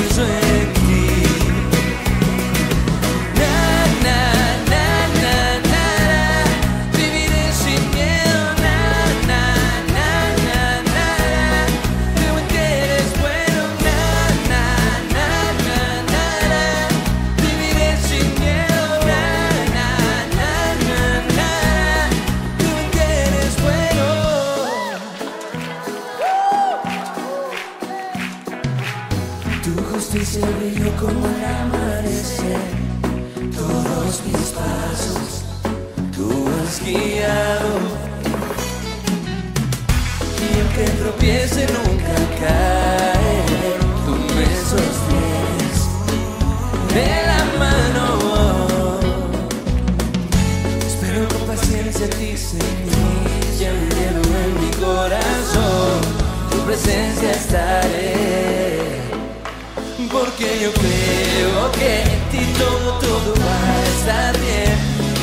Tu 29.67 29.73
justicia 29.93 30.47
brilló 30.61 30.93
como 30.97 31.27
el 31.27 31.45
amanecer. 31.45 32.61
Todos 33.53 34.23
mis 34.25 34.53
pasos 34.55 35.43
tú 36.15 36.47
has 36.55 36.81
guiado. 36.85 37.73
Y 40.39 40.61
aunque 40.61 40.85
tropiece 41.03 41.67
nunca 41.67 42.15
cae, 42.39 43.43
tú 44.07 44.15
me 44.37 44.47
sostienes 44.71 45.79
de 46.95 47.09
la 47.27 47.43
mano. 47.59 48.07
Espero 50.87 51.27
con 51.27 51.57
paciencia 51.57 52.07
a 52.07 52.11
ti, 52.11 52.37
Señor. 52.37 52.65
Miedo 53.59 54.23
en 54.45 54.53
mi 54.61 54.71
corazón. 54.77 55.99
Tu 56.53 56.57
presencia 56.67 57.33
estaré. 57.33 58.96
Porque 60.39 60.61
yo 60.61 60.71
creo 60.71 61.73
que 61.73 62.03
en 62.03 62.21
ti 62.29 62.45
todo, 62.59 62.99
todo 62.99 63.35
va 63.41 63.57
a 63.73 63.85
estar 63.97 64.39
bien. 64.39 64.77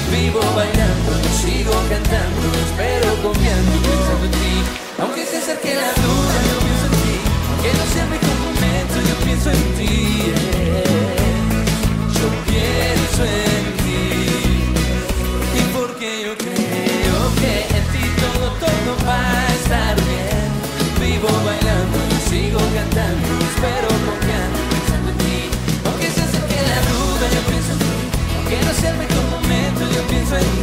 Vivo 0.10 0.41
bailando, 0.56 1.11
sigo 1.40 1.72
cantando, 1.88 2.45
espero 2.65 3.14
confiando, 3.22 3.73
pensando 3.77 4.26
en 4.26 4.31
ti. 4.31 4.56
Aunque 4.98 5.23
se 5.27 5.38
acerque 5.38 5.76
la 5.76 5.94
duda, 6.02 6.35
yo 6.49 6.56
pienso 6.65 6.85
en 6.90 6.95
ti. 7.03 7.15
Aunque 7.48 7.69
no 7.77 7.85
sea 7.94 8.06
mi 8.10 8.18
momento, 8.41 8.95
yo 9.07 9.15
pienso 9.23 9.52
en 9.52 9.64
ti. 9.77 10.34
Yo 12.18 12.27
pienso 12.49 13.22
en 13.23 13.65
ti. 13.85 14.02
Y 15.53 15.64
porque 15.77 16.10
yo 16.26 16.34
creo 16.41 17.18
que 17.38 17.53
en 17.77 17.85
ti 17.94 18.03
todo, 18.18 18.49
todo 18.65 18.91
va 19.06 19.22
a 19.22 19.53
estar 19.61 19.95
bien. 20.10 20.49
Vivo 20.99 21.30
bailando, 21.45 21.99
sigo 22.27 22.57
cantando, 22.73 23.30
espero 23.53 23.90
confiando, 24.10 24.62
Sea 28.84 28.91
el 28.91 28.97
mejor 28.97 29.23
momento, 29.30 29.81
yo 29.95 30.01
pienso 30.10 30.35
en 30.35 30.43
ti. 30.43 30.62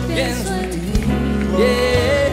Yo 0.00 0.06
pienso 0.06 0.54
en 0.54 0.70
ti. 0.70 0.76
Yeah. 1.56 2.26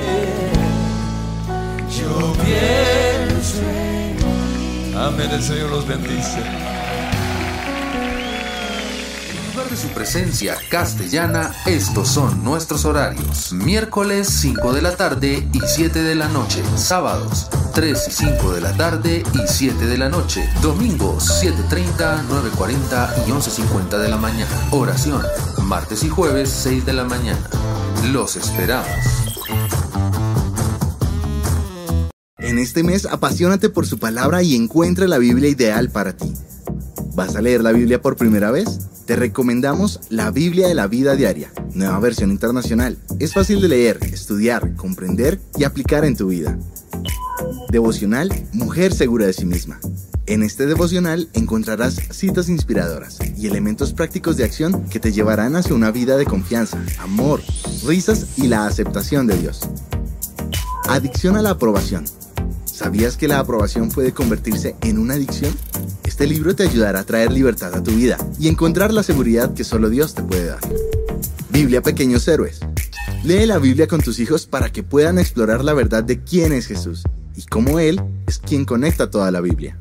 Yo 1.90 2.34
pienso 2.44 3.60
en 3.61 4.18
ti. 4.18 4.95
Amén. 4.98 5.31
El 5.31 5.44
Señor 5.44 5.69
los 5.69 5.88
bendice. 5.88 6.40
En 9.30 9.52
lugar 9.52 9.69
de 9.69 9.77
su 9.77 9.88
presencia 9.90 10.57
castellana, 10.69 11.53
estos 11.65 12.10
son 12.10 12.44
nuestros 12.44 12.84
horarios. 12.85 13.53
Miércoles 13.53 14.27
5 14.30 14.73
de 14.73 14.81
la 14.81 14.98
tarde 14.98 15.48
y 15.53 15.60
7 15.65 16.02
de 16.02 16.15
la 16.15 16.27
noche. 16.27 16.61
Sábados 16.76 17.48
3 17.73 18.07
y 18.07 18.11
5 18.11 18.53
de 18.53 18.61
la 18.61 18.76
tarde 18.76 19.23
y 19.34 19.48
7 19.48 19.85
de 19.85 19.98
la 19.98 20.10
noche. 20.10 20.49
Domingos 20.61 21.44
7.30, 21.44 22.27
9.40 22.27 23.27
y 23.27 23.31
11.50 23.31 23.99
de 23.99 24.10
la 24.10 24.18
mañana. 24.18 24.52
Oración. 24.72 25.23
Martes 25.65 26.03
y 26.03 26.10
jueves 26.10 26.49
6 26.49 26.85
de 26.85 26.94
la 26.94 27.06
mañana. 27.06 27.49
Los 28.11 28.35
esperamos. 28.35 28.88
En 32.38 32.60
este 32.60 32.84
mes, 32.84 33.06
apasionate 33.06 33.69
por 33.69 33.85
su 33.85 33.98
palabra 33.98 34.44
y 34.44 34.56
encuentra 34.56 35.07
la 35.07 35.18
Biblia 35.18 35.49
ideal 35.49 35.90
para 35.90 36.15
ti. 36.18 36.34
¿Vas 37.15 37.35
a 37.35 37.41
leer 37.41 37.64
la 37.64 37.72
Biblia 37.72 38.02
por 38.02 38.18
primera 38.18 38.52
vez? 38.52 38.90
Te 39.06 39.15
recomendamos 39.15 40.02
La 40.10 40.31
Biblia 40.31 40.68
de 40.68 40.76
la 40.76 40.88
Vida 40.88 41.15
Diaria, 41.15 41.52
nueva 41.73 41.99
versión 41.99 42.31
internacional. 42.31 42.98
Es 43.19 43.34
fácil 43.34 43.61
de 43.61 43.69
leer, 43.69 43.99
estudiar, 44.03 44.76
comprender 44.76 45.40
y 45.57 45.64
aplicar 45.64 46.06
en 46.06 46.15
tu 46.15 46.27
vida. 46.27 46.57
Devocional 47.69 48.31
Mujer 48.53 48.94
Segura 48.94 49.26
de 49.26 49.34
sí 49.34 49.45
misma. 49.45 49.80
En 50.25 50.41
este 50.41 50.65
devocional 50.65 51.27
encontrarás 51.33 51.95
citas 52.11 52.47
inspiradoras 52.47 53.19
y 53.37 53.47
elementos 53.47 53.91
prácticos 53.91 54.37
de 54.37 54.45
acción 54.45 54.85
que 54.85 55.01
te 55.01 55.11
llevarán 55.11 55.57
hacia 55.57 55.75
una 55.75 55.91
vida 55.91 56.15
de 56.15 56.23
confianza, 56.23 56.81
amor, 56.99 57.41
risas 57.85 58.37
y 58.37 58.47
la 58.47 58.65
aceptación 58.65 59.27
de 59.27 59.37
Dios. 59.37 59.59
Adicción 60.87 61.35
a 61.35 61.41
la 61.41 61.49
aprobación. 61.51 62.05
¿Sabías 62.63 63.17
que 63.17 63.27
la 63.27 63.39
aprobación 63.39 63.89
puede 63.89 64.13
convertirse 64.13 64.77
en 64.81 64.97
una 64.97 65.15
adicción? 65.15 65.53
Este 66.05 66.25
libro 66.25 66.55
te 66.55 66.63
ayudará 66.63 67.01
a 67.01 67.05
traer 67.05 67.33
libertad 67.33 67.75
a 67.75 67.83
tu 67.83 67.91
vida 67.91 68.17
y 68.39 68.47
encontrar 68.47 68.93
la 68.93 69.03
seguridad 69.03 69.53
que 69.53 69.65
solo 69.65 69.89
Dios 69.89 70.13
te 70.13 70.23
puede 70.23 70.45
dar. 70.45 70.61
Biblia 71.49 71.81
Pequeños 71.81 72.25
Héroes. 72.29 72.61
Lee 73.25 73.45
la 73.45 73.57
Biblia 73.57 73.87
con 73.87 73.99
tus 73.99 74.19
hijos 74.19 74.45
para 74.45 74.71
que 74.71 74.83
puedan 74.83 75.19
explorar 75.19 75.65
la 75.65 75.73
verdad 75.73 76.03
de 76.03 76.23
quién 76.23 76.53
es 76.53 76.67
Jesús 76.67 77.03
y 77.35 77.43
cómo 77.43 77.79
Él 77.79 78.01
es 78.25 78.39
quien 78.39 78.63
conecta 78.63 79.09
toda 79.09 79.29
la 79.29 79.41
Biblia. 79.41 79.77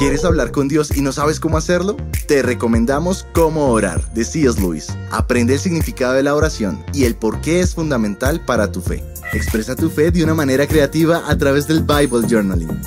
¿Quieres 0.00 0.24
hablar 0.24 0.50
con 0.50 0.66
Dios 0.66 0.96
y 0.96 1.02
no 1.02 1.12
sabes 1.12 1.40
cómo 1.40 1.58
hacerlo? 1.58 1.94
Te 2.26 2.40
recomendamos 2.40 3.26
Cómo 3.34 3.66
orar 3.70 4.02
de 4.14 4.24
C.S. 4.24 4.58
Lewis. 4.58 4.88
Aprende 5.10 5.52
el 5.52 5.60
significado 5.60 6.14
de 6.14 6.22
la 6.22 6.34
oración 6.34 6.82
y 6.94 7.04
el 7.04 7.16
por 7.16 7.42
qué 7.42 7.60
es 7.60 7.74
fundamental 7.74 8.42
para 8.42 8.72
tu 8.72 8.80
fe. 8.80 9.04
Expresa 9.34 9.76
tu 9.76 9.90
fe 9.90 10.10
de 10.10 10.24
una 10.24 10.32
manera 10.32 10.66
creativa 10.66 11.24
a 11.28 11.36
través 11.36 11.66
del 11.66 11.82
Bible 11.82 12.26
Journaling. 12.26 12.80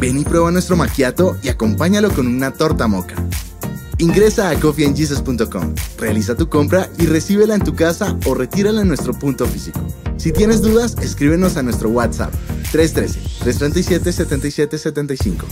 Ven 0.00 0.18
y 0.18 0.24
prueba 0.24 0.50
nuestro 0.50 0.74
maquiato 0.74 1.36
y 1.40 1.50
acompáñalo 1.50 2.10
con 2.10 2.26
una 2.26 2.52
torta 2.52 2.88
moca. 2.88 3.14
Ingresa 4.00 4.48
a 4.48 4.58
coffeeandjesus.com, 4.58 5.74
realiza 5.98 6.34
tu 6.34 6.48
compra 6.48 6.88
y 6.98 7.04
recíbela 7.04 7.54
en 7.54 7.62
tu 7.62 7.74
casa 7.74 8.18
o 8.24 8.32
retírala 8.32 8.80
en 8.80 8.88
nuestro 8.88 9.12
punto 9.12 9.44
físico. 9.44 9.78
Si 10.16 10.32
tienes 10.32 10.62
dudas, 10.62 10.96
escríbenos 11.02 11.58
a 11.58 11.62
nuestro 11.62 11.90
WhatsApp 11.90 12.32
313-337-7775. 12.72 15.44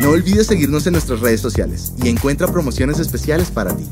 No 0.00 0.10
olvides 0.10 0.46
seguirnos 0.46 0.86
en 0.86 0.92
nuestras 0.92 1.18
redes 1.18 1.40
sociales 1.40 1.92
y 2.00 2.08
encuentra 2.08 2.46
promociones 2.46 3.00
especiales 3.00 3.50
para 3.50 3.76
ti. 3.76 3.88